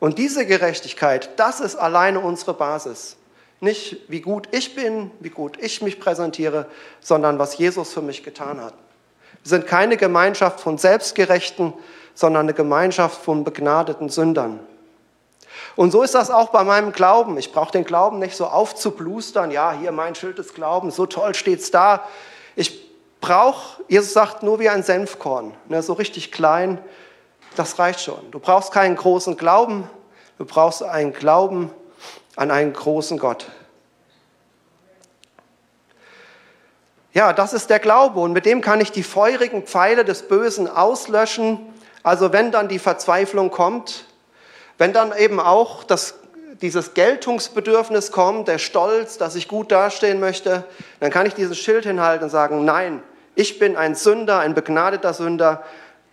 Und 0.00 0.16
diese 0.16 0.46
Gerechtigkeit, 0.46 1.28
das 1.36 1.60
ist 1.60 1.76
alleine 1.76 2.20
unsere 2.20 2.54
Basis. 2.54 3.18
Nicht 3.60 3.98
wie 4.08 4.22
gut 4.22 4.48
ich 4.52 4.74
bin, 4.74 5.10
wie 5.20 5.28
gut 5.28 5.58
ich 5.60 5.82
mich 5.82 6.00
präsentiere, 6.00 6.64
sondern 7.00 7.38
was 7.38 7.58
Jesus 7.58 7.92
für 7.92 8.00
mich 8.00 8.22
getan 8.22 8.58
hat. 8.58 8.72
Wir 9.42 9.50
sind 9.50 9.66
keine 9.66 9.98
Gemeinschaft 9.98 10.58
von 10.58 10.78
Selbstgerechten, 10.78 11.74
sondern 12.14 12.46
eine 12.46 12.54
Gemeinschaft 12.54 13.22
von 13.22 13.44
begnadeten 13.44 14.08
Sündern. 14.08 14.60
Und 15.76 15.90
so 15.90 16.02
ist 16.02 16.14
das 16.14 16.30
auch 16.30 16.48
bei 16.48 16.64
meinem 16.64 16.92
Glauben. 16.92 17.36
Ich 17.36 17.52
brauche 17.52 17.72
den 17.72 17.84
Glauben 17.84 18.18
nicht 18.18 18.34
so 18.34 18.46
aufzublustern, 18.46 19.50
ja, 19.50 19.72
hier 19.72 19.92
mein 19.92 20.14
Schild 20.14 20.38
des 20.38 20.54
Glaubens, 20.54 20.96
so 20.96 21.04
toll 21.04 21.34
steht 21.34 21.60
es 21.60 21.70
da. 21.70 22.06
Ich 22.58 22.90
brauche, 23.20 23.84
Jesus 23.86 24.12
sagt, 24.12 24.42
nur 24.42 24.58
wie 24.58 24.68
ein 24.68 24.82
Senfkorn, 24.82 25.54
ne, 25.68 25.80
so 25.80 25.92
richtig 25.92 26.32
klein, 26.32 26.82
das 27.54 27.78
reicht 27.78 28.00
schon. 28.00 28.32
Du 28.32 28.40
brauchst 28.40 28.72
keinen 28.72 28.96
großen 28.96 29.36
Glauben, 29.36 29.88
du 30.38 30.44
brauchst 30.44 30.82
einen 30.82 31.12
Glauben 31.12 31.70
an 32.34 32.50
einen 32.50 32.72
großen 32.72 33.16
Gott. 33.20 33.46
Ja, 37.12 37.32
das 37.32 37.52
ist 37.52 37.70
der 37.70 37.78
Glaube 37.78 38.18
und 38.18 38.32
mit 38.32 38.44
dem 38.44 38.60
kann 38.60 38.80
ich 38.80 38.90
die 38.90 39.04
feurigen 39.04 39.62
Pfeile 39.62 40.04
des 40.04 40.26
Bösen 40.26 40.68
auslöschen. 40.68 41.60
Also 42.02 42.32
wenn 42.32 42.50
dann 42.50 42.66
die 42.66 42.80
Verzweiflung 42.80 43.52
kommt, 43.52 44.04
wenn 44.78 44.92
dann 44.92 45.16
eben 45.16 45.38
auch 45.38 45.84
das 45.84 46.14
dieses 46.60 46.94
Geltungsbedürfnis 46.94 48.12
kommt, 48.12 48.48
der 48.48 48.58
Stolz, 48.58 49.18
dass 49.18 49.36
ich 49.36 49.48
gut 49.48 49.70
dastehen 49.70 50.20
möchte, 50.20 50.64
dann 51.00 51.10
kann 51.10 51.26
ich 51.26 51.34
dieses 51.34 51.58
Schild 51.58 51.84
hinhalten 51.84 52.24
und 52.24 52.30
sagen, 52.30 52.64
nein, 52.64 53.02
ich 53.34 53.58
bin 53.58 53.76
ein 53.76 53.94
Sünder, 53.94 54.40
ein 54.40 54.54
begnadeter 54.54 55.14
Sünder. 55.14 55.62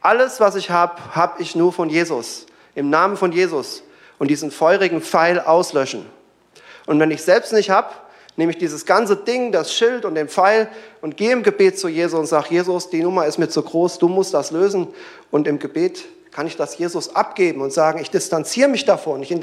Alles, 0.01 0.39
was 0.39 0.55
ich 0.55 0.69
habe, 0.69 1.15
habe 1.15 1.41
ich 1.41 1.55
nur 1.55 1.73
von 1.73 1.89
Jesus, 1.89 2.45
im 2.75 2.89
Namen 2.89 3.17
von 3.17 3.31
Jesus 3.31 3.84
und 4.19 4.29
diesen 4.29 4.51
feurigen 4.51 5.01
Pfeil 5.01 5.39
auslöschen. 5.39 6.05
Und 6.86 6.99
wenn 6.99 7.10
ich 7.10 7.23
selbst 7.23 7.51
nicht 7.51 7.71
habe, 7.71 7.89
nehme 8.36 8.51
ich 8.51 8.58
dieses 8.58 8.86
ganze 8.86 9.15
Ding, 9.15 9.51
das 9.51 9.73
Schild 9.73 10.05
und 10.05 10.15
den 10.15 10.27
Pfeil 10.27 10.69
und 11.01 11.17
gehe 11.17 11.31
im 11.31 11.41
Gebet 11.41 11.79
zu 11.79 11.88
Jesus 11.88 12.19
und 12.19 12.25
sage, 12.27 12.47
Jesus, 12.51 12.89
die 12.89 13.01
Nummer 13.01 13.25
ist 13.25 13.39
mir 13.39 13.49
zu 13.49 13.63
groß, 13.63 13.97
du 13.97 14.08
musst 14.08 14.34
das 14.34 14.51
lösen. 14.51 14.88
Und 15.31 15.47
im 15.47 15.58
Gebet 15.58 16.05
kann 16.36 16.48
ich 16.48 16.58
das 16.58 16.78
Jesus 16.78 17.15
abgeben 17.15 17.62
und 17.62 17.71
sagen, 17.71 17.98
ich 17.98 18.12
distanziere 18.12 18.67
mich 18.67 18.84
davon, 18.84 19.24
ich 19.24 19.34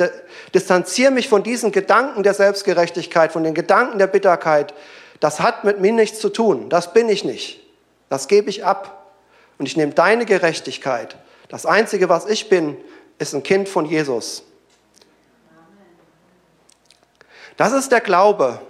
distanziere 0.52 1.10
mich 1.10 1.26
von 1.26 1.42
diesen 1.42 1.72
Gedanken 1.72 2.22
der 2.22 2.34
Selbstgerechtigkeit, 2.34 3.32
von 3.32 3.44
den 3.44 3.54
Gedanken 3.54 3.98
der 3.98 4.08
Bitterkeit. 4.08 4.74
Das 5.18 5.40
hat 5.40 5.64
mit 5.64 5.80
mir 5.80 5.92
nichts 5.92 6.18
zu 6.18 6.28
tun, 6.28 6.68
das 6.68 6.92
bin 6.92 7.08
ich 7.08 7.24
nicht. 7.24 7.62
Das 8.10 8.28
gebe 8.28 8.50
ich 8.50 8.66
ab 8.66 9.10
und 9.56 9.64
ich 9.64 9.74
nehme 9.74 9.94
deine 9.94 10.26
Gerechtigkeit. 10.26 11.16
Das 11.48 11.64
Einzige, 11.64 12.10
was 12.10 12.26
ich 12.26 12.50
bin, 12.50 12.76
ist 13.18 13.34
ein 13.34 13.42
Kind 13.42 13.70
von 13.70 13.86
Jesus. 13.86 14.42
Das 17.56 17.72
ist 17.72 17.90
der 17.90 18.02
Glaube. 18.02 18.60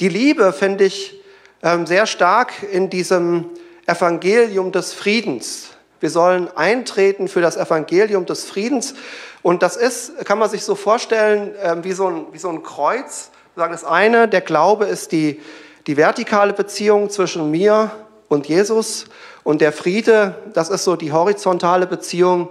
Die 0.00 0.08
Liebe 0.10 0.52
finde 0.52 0.84
ich 0.84 1.18
ähm, 1.62 1.86
sehr 1.86 2.04
stark 2.04 2.52
in 2.62 2.90
diesem 2.90 3.46
Evangelium 3.86 4.70
des 4.70 4.92
Friedens. 4.92 5.70
Wir 6.00 6.10
sollen 6.10 6.48
eintreten 6.56 7.28
für 7.28 7.40
das 7.40 7.56
Evangelium 7.56 8.24
des 8.26 8.44
Friedens. 8.44 8.94
Und 9.42 9.62
das 9.62 9.76
ist, 9.76 10.24
kann 10.24 10.38
man 10.38 10.48
sich 10.48 10.64
so 10.64 10.74
vorstellen, 10.74 11.54
ähm, 11.62 11.84
wie 11.84 11.92
so 11.92 12.06
ein, 12.06 12.26
wie 12.32 12.38
so 12.38 12.48
ein 12.48 12.62
Kreuz. 12.62 13.30
Wir 13.54 13.62
sagen 13.62 13.72
das 13.72 13.84
eine, 13.84 14.28
der 14.28 14.40
Glaube 14.40 14.86
ist 14.86 15.12
die, 15.12 15.40
die 15.86 15.96
vertikale 15.96 16.52
Beziehung 16.52 17.10
zwischen 17.10 17.50
mir 17.50 17.90
und 18.28 18.46
Jesus. 18.46 19.06
Und 19.42 19.60
der 19.60 19.72
Friede, 19.72 20.36
das 20.52 20.68
ist 20.68 20.84
so 20.84 20.94
die 20.94 21.12
horizontale 21.12 21.86
Beziehung 21.86 22.48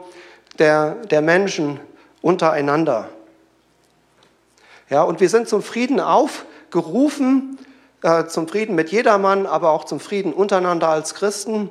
der, 0.60 0.96
der 1.10 1.22
Menschen 1.22 1.80
untereinander. 2.22 3.10
Ja, 4.90 5.04
und 5.04 5.20
wir 5.20 5.30
sind 5.30 5.48
zum 5.48 5.62
Frieden 5.62 6.00
aufgerufen, 6.00 7.58
äh, 8.02 8.26
zum 8.26 8.48
Frieden 8.48 8.76
mit 8.76 8.90
jedermann, 8.90 9.46
aber 9.46 9.72
auch 9.72 9.86
zum 9.86 10.00
Frieden 10.00 10.34
untereinander 10.34 10.90
als 10.90 11.14
Christen. 11.14 11.70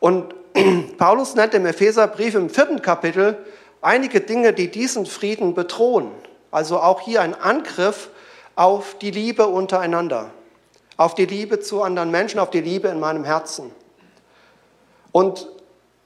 Und 0.00 0.34
Paulus 0.98 1.34
nennt 1.34 1.54
im 1.54 1.66
Epheserbrief 1.66 2.34
im 2.34 2.50
vierten 2.50 2.82
Kapitel 2.82 3.38
einige 3.80 4.20
Dinge, 4.20 4.52
die 4.52 4.70
diesen 4.70 5.06
Frieden 5.06 5.54
bedrohen. 5.54 6.10
Also 6.50 6.80
auch 6.80 7.00
hier 7.00 7.22
ein 7.22 7.34
Angriff 7.34 8.10
auf 8.56 8.98
die 8.98 9.10
Liebe 9.10 9.46
untereinander, 9.46 10.30
auf 10.96 11.14
die 11.14 11.26
Liebe 11.26 11.60
zu 11.60 11.82
anderen 11.82 12.10
Menschen, 12.10 12.40
auf 12.40 12.50
die 12.50 12.60
Liebe 12.60 12.88
in 12.88 12.98
meinem 12.98 13.24
Herzen. 13.24 13.70
Und 15.12 15.48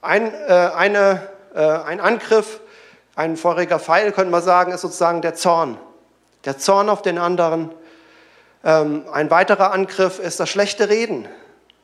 ein, 0.01 0.31
äh, 0.33 0.71
eine, 0.75 1.27
äh, 1.53 1.59
ein 1.59 1.99
Angriff, 1.99 2.59
ein 3.15 3.37
feuriger 3.37 3.79
Pfeil, 3.79 4.11
könnte 4.11 4.31
man 4.31 4.43
sagen, 4.43 4.71
ist 4.71 4.81
sozusagen 4.81 5.21
der 5.21 5.35
Zorn. 5.35 5.77
Der 6.45 6.57
Zorn 6.59 6.89
auf 6.89 7.01
den 7.01 7.17
anderen. 7.17 7.71
Ähm, 8.63 9.05
ein 9.11 9.31
weiterer 9.31 9.71
Angriff 9.71 10.19
ist 10.19 10.39
das 10.39 10.49
schlechte 10.49 10.89
Reden 10.89 11.27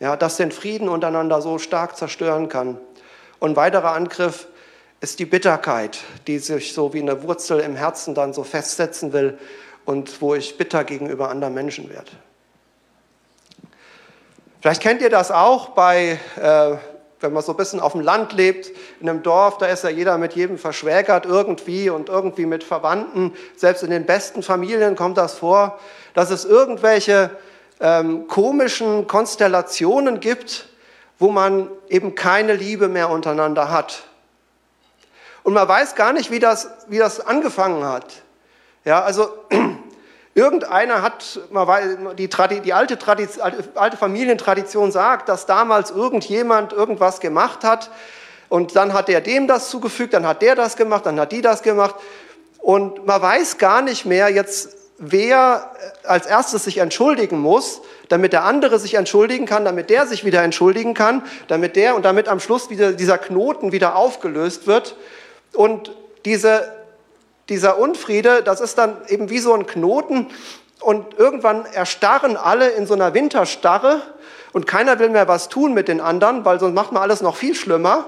ja, 0.01 0.17
das 0.17 0.37
den 0.37 0.51
Frieden 0.51 0.89
untereinander 0.89 1.41
so 1.41 1.59
stark 1.59 1.95
zerstören 1.95 2.49
kann. 2.49 2.77
Und 3.39 3.51
ein 3.51 3.55
weiterer 3.55 3.93
Angriff 3.93 4.47
ist 4.99 5.19
die 5.19 5.25
Bitterkeit, 5.25 5.99
die 6.25 6.39
sich 6.39 6.73
so 6.73 6.93
wie 6.93 7.01
eine 7.01 7.23
Wurzel 7.23 7.59
im 7.59 7.75
Herzen 7.75 8.15
dann 8.15 8.33
so 8.33 8.43
festsetzen 8.43 9.13
will 9.13 9.37
und 9.85 10.19
wo 10.21 10.33
ich 10.33 10.57
bitter 10.57 10.83
gegenüber 10.83 11.29
anderen 11.29 11.53
Menschen 11.53 11.89
werde. 11.89 12.11
Vielleicht 14.59 14.81
kennt 14.81 15.01
ihr 15.01 15.11
das 15.11 15.31
auch 15.31 15.69
bei, 15.69 16.19
äh, 16.35 16.75
wenn 17.19 17.33
man 17.33 17.43
so 17.43 17.53
ein 17.53 17.57
bisschen 17.57 17.79
auf 17.79 17.91
dem 17.91 18.01
Land 18.01 18.33
lebt, 18.33 18.71
in 18.99 19.07
einem 19.07 19.21
Dorf, 19.21 19.59
da 19.59 19.67
ist 19.67 19.83
ja 19.83 19.91
jeder 19.91 20.17
mit 20.17 20.33
jedem 20.33 20.57
verschwägert 20.57 21.27
irgendwie 21.27 21.91
und 21.91 22.09
irgendwie 22.09 22.47
mit 22.47 22.63
Verwandten. 22.63 23.33
Selbst 23.55 23.83
in 23.83 23.91
den 23.91 24.07
besten 24.07 24.41
Familien 24.41 24.95
kommt 24.95 25.17
das 25.17 25.35
vor, 25.35 25.79
dass 26.15 26.31
es 26.31 26.43
irgendwelche 26.43 27.29
ähm, 27.81 28.27
komischen 28.27 29.07
Konstellationen 29.07 30.19
gibt, 30.19 30.69
wo 31.19 31.31
man 31.31 31.69
eben 31.89 32.15
keine 32.15 32.53
Liebe 32.53 32.87
mehr 32.87 33.09
untereinander 33.09 33.69
hat. 33.69 34.03
Und 35.43 35.53
man 35.53 35.67
weiß 35.67 35.95
gar 35.95 36.13
nicht, 36.13 36.31
wie 36.31 36.39
das, 36.39 36.69
wie 36.87 36.99
das 36.99 37.19
angefangen 37.19 37.83
hat. 37.83 38.05
Ja, 38.85 39.01
also 39.01 39.29
irgendeiner 40.35 41.01
hat, 41.01 41.39
die, 42.17 42.29
die 42.61 42.73
alte, 42.73 42.97
alte 43.75 43.97
Familientradition 43.97 44.91
sagt, 44.91 45.29
dass 45.29 45.45
damals 45.45 45.91
irgendjemand 45.91 46.73
irgendwas 46.73 47.19
gemacht 47.19 47.63
hat 47.63 47.89
und 48.49 48.75
dann 48.75 48.93
hat 48.93 49.07
der 49.07 49.21
dem 49.21 49.47
das 49.47 49.69
zugefügt, 49.69 50.13
dann 50.13 50.27
hat 50.27 50.41
der 50.41 50.55
das 50.55 50.75
gemacht, 50.75 51.05
dann 51.05 51.19
hat 51.19 51.31
die 51.31 51.41
das 51.41 51.63
gemacht. 51.63 51.95
Und 52.59 53.05
man 53.07 53.21
weiß 53.21 53.57
gar 53.57 53.81
nicht 53.81 54.05
mehr 54.05 54.29
jetzt, 54.29 54.80
wer 55.01 55.71
äh, 56.03 56.07
als 56.07 56.25
erstes 56.25 56.63
sich 56.63 56.77
entschuldigen 56.77 57.39
muss, 57.39 57.81
damit 58.07 58.31
der 58.31 58.45
andere 58.45 58.79
sich 58.79 58.93
entschuldigen 58.93 59.45
kann, 59.45 59.65
damit 59.65 59.89
der 59.89 60.07
sich 60.07 60.23
wieder 60.23 60.43
entschuldigen 60.43 60.93
kann, 60.93 61.23
damit 61.47 61.75
der 61.75 61.95
und 61.95 62.05
damit 62.05 62.29
am 62.29 62.39
Schluss 62.39 62.69
wieder 62.69 62.93
dieser 62.93 63.17
Knoten 63.17 63.71
wieder 63.71 63.95
aufgelöst 63.95 64.67
wird 64.67 64.95
und 65.53 65.91
diese, 66.25 66.71
dieser 67.49 67.79
Unfriede, 67.79 68.43
das 68.43 68.61
ist 68.61 68.77
dann 68.77 68.97
eben 69.07 69.29
wie 69.29 69.39
so 69.39 69.53
ein 69.53 69.65
Knoten 69.65 70.27
und 70.79 71.17
irgendwann 71.17 71.65
erstarren 71.65 72.37
alle 72.37 72.69
in 72.69 72.85
so 72.85 72.93
einer 72.93 73.13
Winterstarre 73.13 74.01
und 74.53 74.67
keiner 74.67 74.99
will 74.99 75.09
mehr 75.09 75.27
was 75.27 75.49
tun 75.49 75.73
mit 75.73 75.87
den 75.87 75.99
anderen, 75.99 76.45
weil 76.45 76.59
sonst 76.59 76.75
macht 76.75 76.91
man 76.91 77.01
alles 77.01 77.21
noch 77.21 77.35
viel 77.35 77.55
schlimmer. 77.55 78.05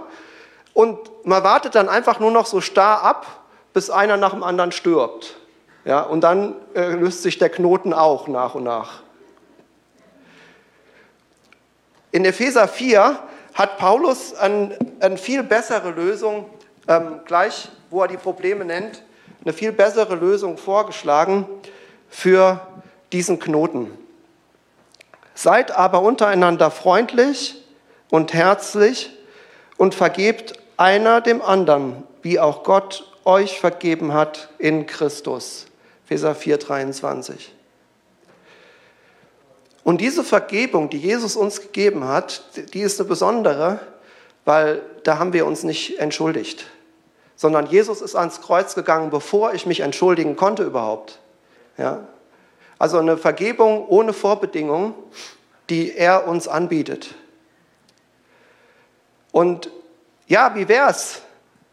Und 0.74 0.98
man 1.26 1.44
wartet 1.44 1.76
dann 1.76 1.88
einfach 1.88 2.20
nur 2.20 2.32
noch 2.32 2.46
so 2.46 2.60
starr 2.60 3.04
ab, 3.04 3.26
bis 3.74 3.90
einer 3.90 4.18
nach 4.18 4.32
dem 4.32 4.44
anderen 4.44 4.72
stirbt. 4.72 5.38
Ja, 5.86 6.02
und 6.02 6.22
dann 6.22 6.56
äh, 6.76 6.94
löst 6.94 7.24
sich 7.24 7.38
der 7.38 7.50
Knoten 7.50 7.94
auch 7.94 8.28
nach 8.28 8.56
und 8.56 8.64
nach. 8.64 9.02
In 12.12 12.26
Epheser 12.26 12.68
4 12.68 13.20
hat 13.54 13.78
Paulus 13.78 14.34
eine 14.34 14.78
ein 15.04 15.18
viel 15.18 15.44
bessere 15.44 15.92
Lösung, 15.92 16.46
ähm, 16.88 17.20
gleich 17.26 17.70
wo 17.90 18.02
er 18.02 18.08
die 18.08 18.18
Probleme 18.18 18.64
nennt, 18.64 19.04
eine 19.44 19.54
viel 19.54 19.74
bessere 19.74 20.16
Lösung 20.16 20.58
vorgeschlagen 20.58 21.46
für 22.10 22.62
diesen 23.12 23.40
Knoten. 23.40 23.92
Seid 25.36 25.72
aber 25.72 26.02
untereinander 26.02 26.72
freundlich 26.72 27.62
und 28.10 28.34
herzlich 28.34 29.12
und 29.78 29.94
vergebt 29.94 30.54
einer 30.78 31.20
dem 31.20 31.42
anderen, 31.42 32.04
wie 32.22 32.40
auch 32.40 32.64
Gott 32.64 33.12
euch 33.26 33.60
vergeben 33.60 34.14
hat 34.14 34.50
in 34.58 34.86
Christus. 34.86 35.66
Epheser 36.14 36.36
4, 36.36 36.58
23. 36.60 37.56
Und 39.84 40.00
diese 40.00 40.24
Vergebung, 40.24 40.92
die 40.92 41.00
Jesus 41.00 41.36
uns 41.36 41.60
gegeben 41.60 42.08
hat, 42.08 42.44
die 42.76 42.82
ist 42.82 43.00
eine 43.00 43.10
besondere, 43.10 43.80
weil 44.46 44.84
da 45.04 45.18
haben 45.18 45.34
wir 45.34 45.48
uns 45.48 45.64
nicht 45.64 45.98
entschuldigt, 45.98 46.68
sondern 47.36 47.66
Jesus 47.66 48.02
ist 48.04 48.16
ans 48.16 48.42
Kreuz 48.42 48.76
gegangen, 48.76 49.10
bevor 49.10 49.56
ich 49.56 49.66
mich 49.66 49.80
entschuldigen 49.80 50.36
konnte 50.36 50.64
überhaupt. 50.64 51.20
Ja? 51.80 52.08
Also 52.78 53.00
eine 53.00 53.18
Vergebung 53.18 53.88
ohne 53.88 54.14
Vorbedingung, 54.14 54.94
die 55.72 55.96
er 55.98 56.28
uns 56.28 56.48
anbietet. 56.48 57.16
Und 59.32 59.72
ja, 60.28 60.54
wie 60.54 60.68
wär's, 60.68 61.22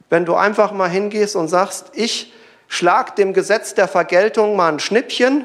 wenn 0.09 0.24
du 0.24 0.35
einfach 0.35 0.72
mal 0.72 0.88
hingehst 0.88 1.37
und 1.37 1.48
sagst, 1.48 1.90
ich 1.92 2.33
schlag 2.70 3.16
dem 3.16 3.35
Gesetz 3.35 3.74
der 3.74 3.88
Vergeltung 3.88 4.54
mal 4.56 4.72
ein 4.72 4.78
Schnippchen 4.78 5.44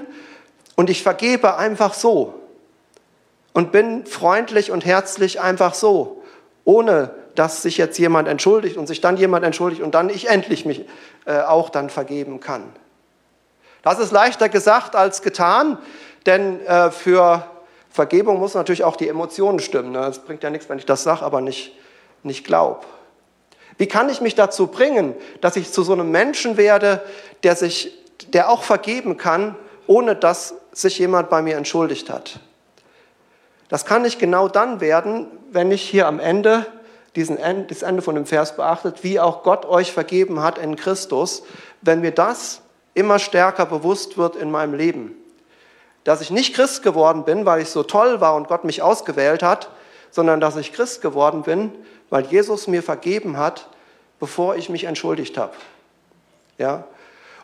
und 0.75 0.91
ich 0.91 1.01
vergebe 1.01 1.57
einfach 1.57 1.95
so 1.95 2.39
und 3.51 3.71
bin 3.71 4.05
freundlich 4.05 4.71
und 4.71 4.85
herzlich 4.85 5.41
einfach 5.41 5.73
so, 5.73 6.23
ohne 6.65 7.15
dass 7.33 7.63
sich 7.63 7.77
jetzt 7.77 7.97
jemand 7.97 8.27
entschuldigt 8.27 8.77
und 8.77 8.85
sich 8.85 9.01
dann 9.01 9.17
jemand 9.17 9.43
entschuldigt 9.43 9.81
und 9.81 9.95
dann 9.95 10.09
ich 10.09 10.29
endlich 10.29 10.65
mich 10.65 10.85
äh, 11.25 11.41
auch 11.41 11.69
dann 11.69 11.89
vergeben 11.89 12.39
kann. 12.39 12.63
Das 13.81 13.97
ist 13.97 14.11
leichter 14.11 14.47
gesagt 14.47 14.95
als 14.95 15.23
getan, 15.23 15.79
denn 16.27 16.63
äh, 16.65 16.91
für 16.91 17.47
Vergebung 17.89 18.37
muss 18.39 18.53
natürlich 18.53 18.83
auch 18.83 18.97
die 18.97 19.09
Emotionen 19.09 19.59
stimmen. 19.59 19.93
Ne? 19.93 20.05
Es 20.05 20.19
bringt 20.19 20.43
ja 20.43 20.51
nichts, 20.51 20.69
wenn 20.69 20.77
ich 20.77 20.85
das 20.85 21.03
sage, 21.03 21.23
aber 21.23 21.41
nicht, 21.41 21.75
nicht 22.21 22.45
glaube. 22.45 22.85
Wie 23.77 23.87
kann 23.87 24.09
ich 24.09 24.21
mich 24.21 24.35
dazu 24.35 24.67
bringen, 24.67 25.15
dass 25.41 25.55
ich 25.55 25.71
zu 25.71 25.83
so 25.83 25.93
einem 25.93 26.11
Menschen 26.11 26.57
werde, 26.57 27.01
der, 27.43 27.55
sich, 27.55 27.91
der 28.29 28.49
auch 28.49 28.63
vergeben 28.63 29.17
kann, 29.17 29.55
ohne 29.87 30.15
dass 30.15 30.55
sich 30.71 30.97
jemand 30.99 31.29
bei 31.29 31.41
mir 31.41 31.57
entschuldigt 31.57 32.09
hat? 32.09 32.39
Das 33.69 33.85
kann 33.85 34.05
ich 34.05 34.17
genau 34.17 34.47
dann 34.47 34.79
werden, 34.79 35.27
wenn 35.51 35.71
ich 35.71 35.81
hier 35.81 36.07
am 36.07 36.19
Ende 36.19 36.65
diesen 37.15 37.37
End, 37.37 37.71
das 37.71 37.81
Ende 37.81 38.01
von 38.01 38.15
dem 38.15 38.25
Vers 38.25 38.55
beachtet, 38.55 39.03
wie 39.03 39.19
auch 39.19 39.43
Gott 39.43 39.65
euch 39.65 39.91
vergeben 39.91 40.41
hat 40.41 40.57
in 40.57 40.75
Christus, 40.75 41.43
wenn 41.81 42.01
mir 42.01 42.11
das 42.11 42.61
immer 42.93 43.19
stärker 43.19 43.65
bewusst 43.65 44.17
wird 44.17 44.35
in 44.35 44.51
meinem 44.51 44.73
Leben. 44.73 45.15
Dass 46.03 46.21
ich 46.21 46.29
nicht 46.29 46.55
Christ 46.55 46.83
geworden 46.83 47.23
bin, 47.25 47.45
weil 47.45 47.61
ich 47.61 47.69
so 47.69 47.83
toll 47.83 48.21
war 48.21 48.35
und 48.35 48.47
Gott 48.47 48.63
mich 48.63 48.81
ausgewählt 48.81 49.43
hat, 49.43 49.69
sondern 50.11 50.39
dass 50.39 50.55
ich 50.55 50.71
Christ 50.71 51.01
geworden 51.01 51.43
bin, 51.43 51.71
weil 52.09 52.25
Jesus 52.25 52.67
mir 52.67 52.83
vergeben 52.83 53.37
hat, 53.37 53.67
bevor 54.19 54.55
ich 54.55 54.69
mich 54.69 54.85
entschuldigt 54.85 55.37
habe. 55.37 55.53
Ja? 56.57 56.85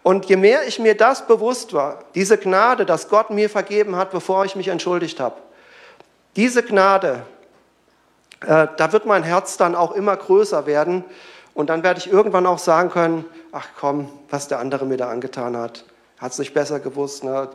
Und 0.04 0.26
je 0.26 0.36
mehr 0.36 0.68
ich 0.68 0.80
mir 0.80 0.96
das 0.96 1.28
bewusst 1.28 1.74
war, 1.74 2.04
diese 2.16 2.38
Gnade, 2.38 2.86
dass 2.86 3.10
Gott 3.10 3.30
mir 3.30 3.50
vergeben 3.50 3.96
hat, 3.96 4.12
bevor 4.12 4.46
ich 4.46 4.56
mich 4.56 4.68
entschuldigt 4.68 5.20
habe, 5.20 5.36
diese 6.36 6.64
Gnade, 6.64 7.24
äh, 8.42 8.68
da 8.78 8.92
wird 8.94 9.06
mein 9.06 9.24
Herz 9.24 9.58
dann 9.58 9.76
auch 9.76 9.92
immer 9.92 10.16
größer 10.16 10.66
werden 10.66 11.04
und 11.54 11.70
dann 11.70 11.84
werde 11.84 12.00
ich 12.00 12.12
irgendwann 12.12 12.48
auch 12.48 12.58
sagen 12.58 12.90
können, 12.90 13.26
ach 13.52 13.68
komm, 13.80 14.10
was 14.30 14.48
der 14.48 14.60
andere 14.60 14.86
mir 14.86 14.98
da 14.98 15.10
angetan 15.10 15.58
hat, 15.58 15.86
hat 16.18 16.32
es 16.32 16.40
nicht 16.40 16.54
besser 16.54 16.80
gewusst. 16.80 17.24
Ne? 17.24 17.50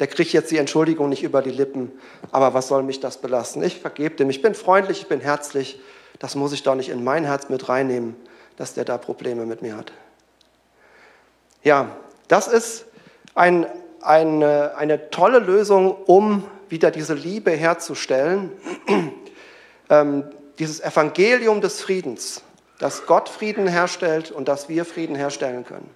Der 0.00 0.06
kriegt 0.06 0.32
jetzt 0.32 0.50
die 0.50 0.58
Entschuldigung 0.58 1.08
nicht 1.08 1.22
über 1.22 1.40
die 1.40 1.50
Lippen, 1.50 1.92
aber 2.32 2.52
was 2.52 2.68
soll 2.68 2.82
mich 2.82 3.00
das 3.00 3.18
belasten? 3.18 3.62
Ich 3.62 3.80
vergebe 3.80 4.16
dem, 4.16 4.28
ich 4.28 4.42
bin 4.42 4.54
freundlich, 4.54 5.02
ich 5.02 5.08
bin 5.08 5.20
herzlich, 5.20 5.80
das 6.20 6.36
muss 6.36 6.52
ich 6.52 6.62
doch 6.62 6.76
nicht 6.76 6.90
in 6.90 7.02
mein 7.02 7.24
Herz 7.24 7.48
mit 7.48 7.68
reinnehmen, 7.68 8.14
dass 8.56 8.74
der 8.74 8.84
da 8.84 8.98
Probleme 8.98 9.46
mit 9.46 9.62
mir 9.62 9.76
hat. 9.76 9.90
Ja, 11.64 11.96
das 12.28 12.46
ist 12.46 12.84
ein, 13.34 13.66
eine, 14.02 14.76
eine 14.76 15.10
tolle 15.10 15.40
Lösung, 15.40 15.96
um 16.06 16.44
wieder 16.68 16.90
diese 16.90 17.14
Liebe 17.14 17.50
herzustellen. 17.50 18.52
ähm, 19.90 20.24
dieses 20.58 20.80
Evangelium 20.80 21.62
des 21.62 21.80
Friedens, 21.80 22.42
dass 22.78 23.06
Gott 23.06 23.28
Frieden 23.30 23.66
herstellt 23.66 24.30
und 24.30 24.46
dass 24.46 24.68
wir 24.68 24.84
Frieden 24.84 25.16
herstellen 25.16 25.64
können. 25.64 25.88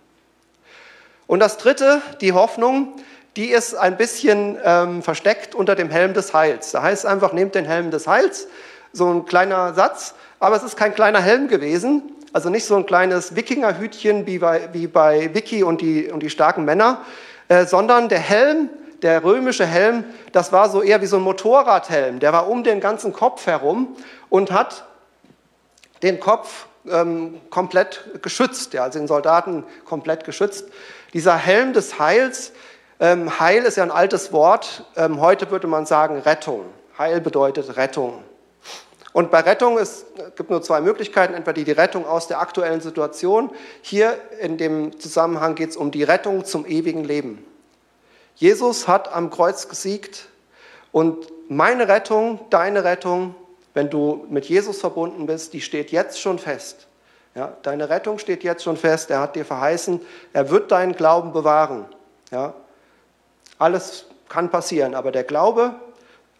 Und 1.26 1.40
das 1.40 1.58
Dritte, 1.58 2.00
die 2.20 2.32
Hoffnung, 2.32 2.94
die 3.36 3.50
ist 3.50 3.74
ein 3.74 3.96
bisschen 3.98 4.58
ähm, 4.64 5.02
versteckt 5.02 5.54
unter 5.54 5.74
dem 5.74 5.90
Helm 5.90 6.14
des 6.14 6.32
Heils. 6.32 6.72
Da 6.72 6.82
heißt 6.82 7.04
es 7.04 7.10
einfach, 7.10 7.32
nehmt 7.32 7.54
den 7.54 7.64
Helm 7.66 7.90
des 7.90 8.06
Heils 8.06 8.48
so 8.94 9.10
ein 9.10 9.26
kleiner 9.26 9.74
Satz, 9.74 10.14
aber 10.38 10.56
es 10.56 10.62
ist 10.62 10.76
kein 10.76 10.94
kleiner 10.94 11.20
Helm 11.20 11.48
gewesen, 11.48 12.02
also 12.32 12.48
nicht 12.48 12.64
so 12.64 12.76
ein 12.76 12.86
kleines 12.86 13.36
Wikingerhütchen 13.36 14.26
wie 14.26 14.38
bei, 14.38 14.68
wie 14.72 14.86
bei 14.86 15.34
Vicky 15.34 15.62
und 15.62 15.80
die, 15.80 16.10
und 16.10 16.20
die 16.20 16.30
starken 16.30 16.64
Männer, 16.64 17.02
äh, 17.48 17.66
sondern 17.66 18.08
der 18.08 18.20
Helm, 18.20 18.70
der 19.02 19.22
römische 19.22 19.66
Helm, 19.66 20.04
das 20.32 20.52
war 20.52 20.70
so 20.70 20.82
eher 20.82 21.02
wie 21.02 21.06
so 21.06 21.16
ein 21.16 21.22
Motorradhelm, 21.22 22.20
der 22.20 22.32
war 22.32 22.48
um 22.48 22.64
den 22.64 22.80
ganzen 22.80 23.12
Kopf 23.12 23.46
herum 23.46 23.96
und 24.30 24.50
hat 24.50 24.84
den 26.02 26.20
Kopf 26.20 26.66
ähm, 26.90 27.40
komplett 27.50 28.22
geschützt, 28.22 28.74
ja, 28.74 28.84
also 28.84 28.98
den 28.98 29.08
Soldaten 29.08 29.64
komplett 29.84 30.24
geschützt. 30.24 30.68
Dieser 31.12 31.36
Helm 31.36 31.72
des 31.72 31.98
Heils, 31.98 32.52
ähm, 33.00 33.38
Heil 33.40 33.64
ist 33.64 33.76
ja 33.76 33.82
ein 33.82 33.90
altes 33.90 34.32
Wort, 34.32 34.84
ähm, 34.96 35.20
heute 35.20 35.50
würde 35.50 35.66
man 35.66 35.86
sagen 35.86 36.18
Rettung. 36.20 36.64
Heil 36.98 37.20
bedeutet 37.20 37.76
Rettung. 37.76 38.22
Und 39.14 39.30
bei 39.30 39.40
Rettung 39.40 39.78
es 39.78 40.06
gibt 40.34 40.50
nur 40.50 40.60
zwei 40.60 40.80
Möglichkeiten, 40.80 41.34
entweder 41.34 41.64
die 41.64 41.70
Rettung 41.70 42.04
aus 42.04 42.26
der 42.26 42.40
aktuellen 42.40 42.80
Situation. 42.80 43.50
Hier 43.80 44.18
in 44.40 44.58
dem 44.58 44.98
Zusammenhang 44.98 45.54
geht 45.54 45.70
es 45.70 45.76
um 45.76 45.92
die 45.92 46.02
Rettung 46.02 46.44
zum 46.44 46.66
ewigen 46.66 47.04
Leben. 47.04 47.42
Jesus 48.34 48.88
hat 48.88 49.12
am 49.14 49.30
Kreuz 49.30 49.68
gesiegt 49.68 50.26
und 50.90 51.28
meine 51.48 51.86
Rettung, 51.86 52.40
deine 52.50 52.82
Rettung, 52.82 53.36
wenn 53.72 53.88
du 53.88 54.26
mit 54.30 54.46
Jesus 54.46 54.80
verbunden 54.80 55.26
bist, 55.26 55.52
die 55.52 55.60
steht 55.60 55.92
jetzt 55.92 56.20
schon 56.20 56.40
fest. 56.40 56.88
Ja, 57.36 57.56
deine 57.62 57.90
Rettung 57.90 58.18
steht 58.18 58.42
jetzt 58.42 58.64
schon 58.64 58.76
fest. 58.76 59.10
Er 59.10 59.20
hat 59.20 59.36
dir 59.36 59.44
verheißen, 59.44 60.00
er 60.32 60.50
wird 60.50 60.72
deinen 60.72 60.96
Glauben 60.96 61.32
bewahren. 61.32 61.86
Ja, 62.32 62.54
alles 63.58 64.06
kann 64.28 64.50
passieren, 64.50 64.96
aber 64.96 65.12
der 65.12 65.22
Glaube 65.22 65.76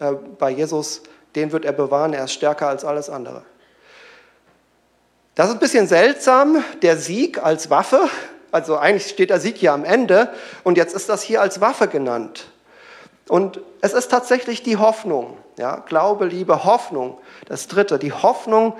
äh, 0.01 0.13
bei 0.39 0.51
Jesus 0.51 1.03
den 1.37 1.53
wird 1.53 1.65
er 1.65 1.73
bewahren, 1.73 2.13
er 2.13 2.25
ist 2.25 2.33
stärker 2.33 2.69
als 2.69 2.85
alles 2.85 3.11
andere. 3.11 3.43
Das 5.35 5.49
ist 5.49 5.55
ein 5.55 5.61
bisschen 5.61 5.89
seltsam, 5.89 6.63
der 6.83 6.97
Sieg 6.97 7.43
als 7.43 7.69
Waffe. 7.69 8.09
Also 8.53 8.77
eigentlich 8.77 9.11
steht 9.11 9.31
der 9.31 9.41
Sieg 9.41 9.57
hier 9.57 9.73
am 9.73 9.85
Ende 9.85 10.33
und 10.63 10.77
jetzt 10.77 10.95
ist 10.95 11.09
das 11.09 11.23
hier 11.23 11.41
als 11.41 11.61
Waffe 11.61 11.89
genannt. 11.89 12.47
Und 13.29 13.61
es 13.81 13.95
ist 13.95 14.11
tatsächlich 14.11 14.63
die 14.63 14.77
Hoffnung, 14.77 15.37
ja, 15.59 15.77
Glaube, 15.77 16.27
Liebe, 16.27 16.65
Hoffnung. 16.65 17.19
Das 17.47 17.67
Dritte, 17.67 17.99
die 17.99 18.13
Hoffnung, 18.13 18.75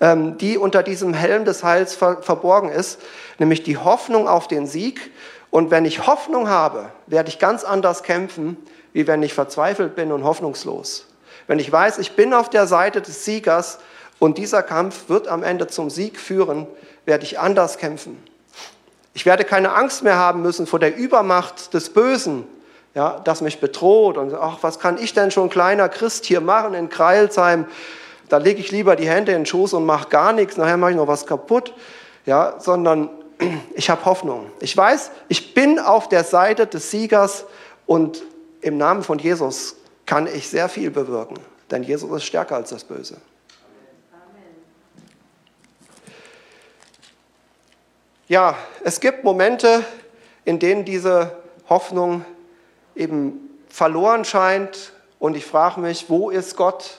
ähm, 0.00 0.38
die 0.38 0.58
unter 0.58 0.82
diesem 0.82 1.14
Helm 1.14 1.44
des 1.44 1.62
Heils 1.62 1.94
verborgen 1.94 2.70
ist, 2.70 3.00
nämlich 3.38 3.62
die 3.62 3.76
Hoffnung 3.76 4.26
auf 4.26 4.48
den 4.48 4.66
Sieg. 4.66 5.12
Und 5.50 5.70
wenn 5.70 5.84
ich 5.84 6.06
Hoffnung 6.06 6.48
habe, 6.48 6.90
werde 7.06 7.28
ich 7.28 7.38
ganz 7.38 7.62
anders 7.62 8.02
kämpfen, 8.02 8.56
wie 8.92 9.06
wenn 9.06 9.22
ich 9.22 9.34
verzweifelt 9.34 9.94
bin 9.94 10.12
und 10.12 10.24
hoffnungslos. 10.24 11.06
Wenn 11.50 11.58
ich 11.58 11.72
weiß, 11.72 11.98
ich 11.98 12.12
bin 12.12 12.32
auf 12.32 12.48
der 12.48 12.68
Seite 12.68 13.02
des 13.02 13.24
Siegers 13.24 13.80
und 14.20 14.38
dieser 14.38 14.62
Kampf 14.62 15.08
wird 15.08 15.26
am 15.26 15.42
Ende 15.42 15.66
zum 15.66 15.90
Sieg 15.90 16.16
führen, 16.16 16.68
werde 17.06 17.24
ich 17.24 17.40
anders 17.40 17.76
kämpfen. 17.76 18.22
Ich 19.14 19.26
werde 19.26 19.42
keine 19.42 19.74
Angst 19.74 20.04
mehr 20.04 20.14
haben 20.14 20.42
müssen 20.42 20.68
vor 20.68 20.78
der 20.78 20.96
Übermacht 20.96 21.74
des 21.74 21.92
Bösen, 21.92 22.46
ja, 22.94 23.20
das 23.24 23.40
mich 23.40 23.58
bedroht 23.58 24.16
und 24.16 24.32
ach, 24.32 24.58
was 24.60 24.78
kann 24.78 24.96
ich 24.96 25.12
denn 25.12 25.32
schon 25.32 25.50
kleiner 25.50 25.88
Christ 25.88 26.24
hier 26.24 26.40
machen 26.40 26.72
in 26.72 26.88
Kreilsheim? 26.88 27.64
Da 28.28 28.36
lege 28.36 28.60
ich 28.60 28.70
lieber 28.70 28.94
die 28.94 29.08
Hände 29.08 29.32
in 29.32 29.38
den 29.38 29.46
Schoß 29.46 29.72
und 29.72 29.84
mache 29.84 30.08
gar 30.08 30.32
nichts, 30.32 30.56
nachher 30.56 30.76
mache 30.76 30.92
ich 30.92 30.96
noch 30.96 31.08
was 31.08 31.26
kaputt. 31.26 31.74
Ja, 32.26 32.60
sondern 32.60 33.10
ich 33.74 33.90
habe 33.90 34.04
Hoffnung. 34.04 34.52
Ich 34.60 34.76
weiß, 34.76 35.10
ich 35.26 35.52
bin 35.52 35.80
auf 35.80 36.08
der 36.08 36.22
Seite 36.22 36.68
des 36.68 36.92
Siegers 36.92 37.44
und 37.86 38.22
im 38.60 38.78
Namen 38.78 39.02
von 39.02 39.18
Jesus 39.18 39.79
kann 40.10 40.26
ich 40.26 40.48
sehr 40.48 40.68
viel 40.68 40.90
bewirken, 40.90 41.38
denn 41.70 41.84
Jesus 41.84 42.10
ist 42.10 42.24
stärker 42.24 42.56
als 42.56 42.70
das 42.70 42.82
Böse. 42.82 43.18
Ja, 48.26 48.56
es 48.82 48.98
gibt 48.98 49.22
Momente, 49.22 49.84
in 50.44 50.58
denen 50.58 50.84
diese 50.84 51.36
Hoffnung 51.68 52.24
eben 52.96 53.50
verloren 53.68 54.24
scheint 54.24 54.92
und 55.20 55.36
ich 55.36 55.46
frage 55.46 55.78
mich, 55.78 56.10
wo 56.10 56.30
ist 56.30 56.56
Gott? 56.56 56.98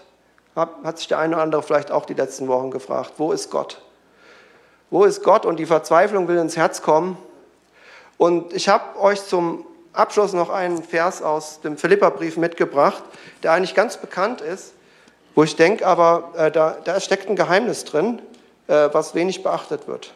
Hat 0.56 0.98
sich 0.98 1.10
der 1.10 1.20
eine 1.20 1.36
oder 1.36 1.44
andere 1.44 1.64
vielleicht 1.64 1.92
auch 1.92 2.06
die 2.06 2.14
letzten 2.14 2.48
Wochen 2.48 2.72
gefragt, 2.72 3.16
wo 3.18 3.34
ist 3.34 3.50
Gott? 3.50 3.82
Wo 4.90 5.04
ist 5.04 5.22
Gott? 5.22 5.46
Und 5.46 5.58
die 5.58 5.66
Verzweiflung 5.66 6.30
will 6.30 6.38
ins 6.38 6.56
Herz 6.56 6.82
kommen. 6.82 7.18
Und 8.18 8.54
ich 8.54 8.70
habe 8.70 8.98
euch 8.98 9.22
zum 9.22 9.66
Abschluss 9.94 10.34
noch 10.34 10.50
einen 10.50 10.84
Vers 10.84 11.22
aus 11.22 11.62
dem 11.62 11.78
Philipperbrief 11.78 12.38
mitgebracht, 12.38 13.04
der 13.44 13.52
eigentlich 13.52 13.76
ganz 13.76 13.98
bekannt 13.98 14.42
ist, 14.42 14.74
wo 15.36 15.44
ich 15.44 15.56
denke, 15.56 15.86
aber 15.86 16.32
äh, 16.38 16.52
da, 16.52 16.78
da 16.84 17.00
steckt 17.00 17.30
ein 17.30 17.36
Geheimnis 17.36 17.84
drin, 17.84 18.22
äh, 18.68 18.90
was 18.92 19.16
wenig 19.16 19.44
beachtet 19.44 19.88
wird. 19.88 20.14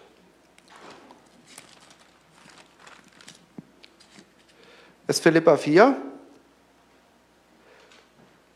Ist 5.08 5.22
Philippa 5.22 5.58
4. 5.58 5.96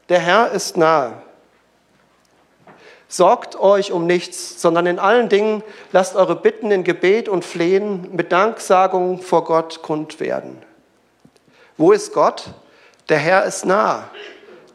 Der 0.10 0.20
Herr 0.20 0.52
ist 0.52 0.78
nahe. 0.78 1.22
Sorgt 3.08 3.60
euch 3.60 3.92
um 3.92 4.08
nichts, 4.08 4.62
sondern 4.62 4.86
in 4.86 5.00
allen 5.00 5.30
Dingen 5.30 5.64
lasst 5.92 6.16
eure 6.16 6.36
Bitten 6.36 6.72
in 6.72 6.84
Gebet 6.84 7.28
und 7.28 7.44
Flehen 7.44 8.16
mit 8.16 8.32
Danksagung 8.32 9.22
vor 9.22 9.44
Gott 9.44 9.82
kund 9.82 10.20
werden. 10.20 10.64
Wo 11.80 11.94
ist 11.94 12.13
Gott? 12.13 12.50
Der 13.08 13.18
Herr 13.18 13.46
ist 13.46 13.65
nah. 13.65 14.10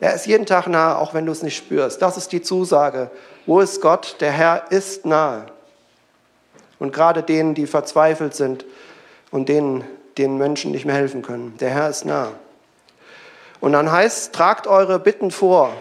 Der 0.01 0.15
ist 0.15 0.27
jeden 0.27 0.47
Tag 0.47 0.67
nah, 0.69 0.97
auch 0.97 1.13
wenn 1.13 1.27
du 1.27 1.33
es 1.33 1.43
nicht 1.43 1.55
spürst. 1.55 2.01
Das 2.01 2.17
ist 2.17 2.33
die 2.33 2.41
Zusage. 2.41 3.11
Wo 3.45 3.61
ist 3.61 3.83
Gott? 3.83 4.17
Der 4.21 4.33
Herr 4.33 4.73
ist 4.73 5.05
nah. 5.05 5.45
Und 6.79 6.95
gerade 6.95 7.23
denen, 7.23 7.55
die 7.55 7.67
verzweifelt 7.67 8.35
sind 8.35 8.65
und 9.31 9.51
denen, 9.51 9.85
denen 10.17 10.39
Menschen 10.39 10.71
nicht 10.71 10.87
mehr 10.87 10.95
helfen 10.95 11.21
können. 11.21 11.59
Der 11.59 11.69
Herr 11.69 11.91
ist 11.91 12.07
nah. 12.07 12.33
Und 13.61 13.73
dann 13.73 13.93
heißt, 13.93 14.33
tragt 14.33 14.67
eure 14.67 14.99
Bitten 14.99 15.31
vor. 15.31 15.75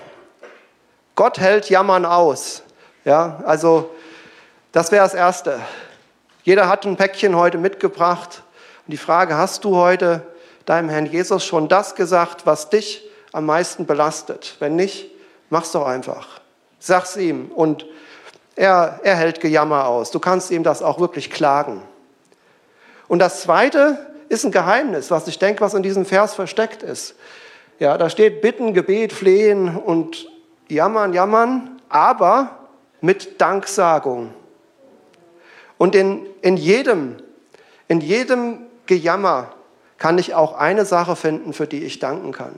Gott 1.15 1.39
hält 1.39 1.69
Jammern 1.69 2.05
aus. 2.05 2.63
Ja, 3.05 3.41
also 3.45 3.89
das 4.73 4.91
wäre 4.91 5.05
das 5.05 5.13
Erste. 5.13 5.61
Jeder 6.43 6.67
hat 6.67 6.85
ein 6.85 6.97
Päckchen 6.97 7.37
heute 7.37 7.57
mitgebracht. 7.57 8.43
Und 8.85 8.91
die 8.91 8.97
Frage, 8.97 9.37
hast 9.37 9.63
du 9.63 9.77
heute 9.77 10.21
deinem 10.65 10.89
Herrn 10.89 11.05
Jesus 11.05 11.45
schon 11.45 11.67
das 11.67 11.95
gesagt, 11.95 12.45
was 12.45 12.69
dich 12.69 13.03
am 13.31 13.45
meisten 13.45 13.85
belastet? 13.85 14.55
Wenn 14.59 14.75
nicht, 14.75 15.09
mach's 15.49 15.71
doch 15.71 15.85
einfach. 15.85 16.41
Sag's 16.79 17.15
ihm 17.17 17.51
und 17.53 17.85
er, 18.55 18.99
er 19.03 19.15
hält 19.15 19.41
Gejammer 19.41 19.87
aus. 19.87 20.11
Du 20.11 20.19
kannst 20.19 20.51
ihm 20.51 20.63
das 20.63 20.81
auch 20.81 20.99
wirklich 20.99 21.31
klagen. 21.31 21.81
Und 23.07 23.19
das 23.19 23.41
Zweite 23.41 24.13
ist 24.29 24.45
ein 24.45 24.51
Geheimnis, 24.51 25.11
was 25.11 25.27
ich 25.27 25.39
denke, 25.39 25.61
was 25.61 25.73
in 25.73 25.83
diesem 25.83 26.05
Vers 26.05 26.33
versteckt 26.33 26.83
ist. 26.83 27.15
Ja, 27.79 27.97
da 27.97 28.09
steht 28.09 28.41
Bitten, 28.41 28.73
Gebet, 28.73 29.13
Flehen 29.13 29.75
und 29.75 30.27
jammern, 30.67 31.13
jammern, 31.13 31.81
aber 31.89 32.57
mit 33.01 33.41
Danksagung. 33.41 34.33
Und 35.77 35.95
in, 35.95 36.25
in, 36.41 36.55
jedem, 36.57 37.17
in 37.87 37.99
jedem 37.99 38.67
Gejammer 38.85 39.53
kann 39.97 40.17
ich 40.17 40.35
auch 40.35 40.53
eine 40.53 40.85
Sache 40.85 41.15
finden, 41.15 41.53
für 41.53 41.67
die 41.67 41.83
ich 41.83 41.99
danken 41.99 42.31
kann. 42.31 42.55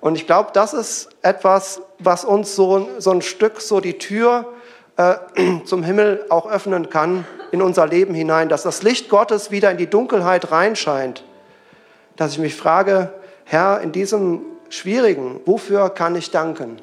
Und 0.00 0.14
ich 0.14 0.26
glaube, 0.26 0.50
das 0.52 0.72
ist 0.72 1.10
etwas, 1.22 1.82
was 1.98 2.24
uns 2.24 2.54
so, 2.54 2.88
so 2.98 3.10
ein 3.10 3.22
Stück 3.22 3.60
so 3.60 3.80
die 3.80 3.98
Tür 3.98 4.46
äh, 4.96 5.14
zum 5.64 5.82
Himmel 5.82 6.24
auch 6.30 6.50
öffnen 6.50 6.88
kann 6.90 7.26
in 7.50 7.62
unser 7.62 7.86
Leben 7.86 8.14
hinein, 8.14 8.48
dass 8.48 8.62
das 8.62 8.82
Licht 8.82 9.08
Gottes 9.08 9.50
wieder 9.50 9.70
in 9.70 9.76
die 9.76 9.88
Dunkelheit 9.88 10.50
reinscheint. 10.52 11.24
Dass 12.16 12.32
ich 12.32 12.38
mich 12.38 12.54
frage, 12.54 13.12
Herr, 13.44 13.80
in 13.80 13.92
diesem 13.92 14.42
Schwierigen, 14.68 15.40
wofür 15.44 15.90
kann 15.90 16.14
ich 16.14 16.30
danken? 16.30 16.80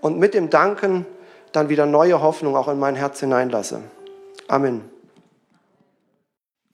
und 0.00 0.18
mit 0.18 0.34
dem 0.34 0.50
Danken 0.50 1.06
dann 1.52 1.68
wieder 1.68 1.86
neue 1.86 2.22
Hoffnung 2.22 2.56
auch 2.56 2.68
in 2.68 2.78
mein 2.78 2.94
Herz 2.94 3.20
hineinlasse. 3.20 3.80
Amen. 4.48 4.99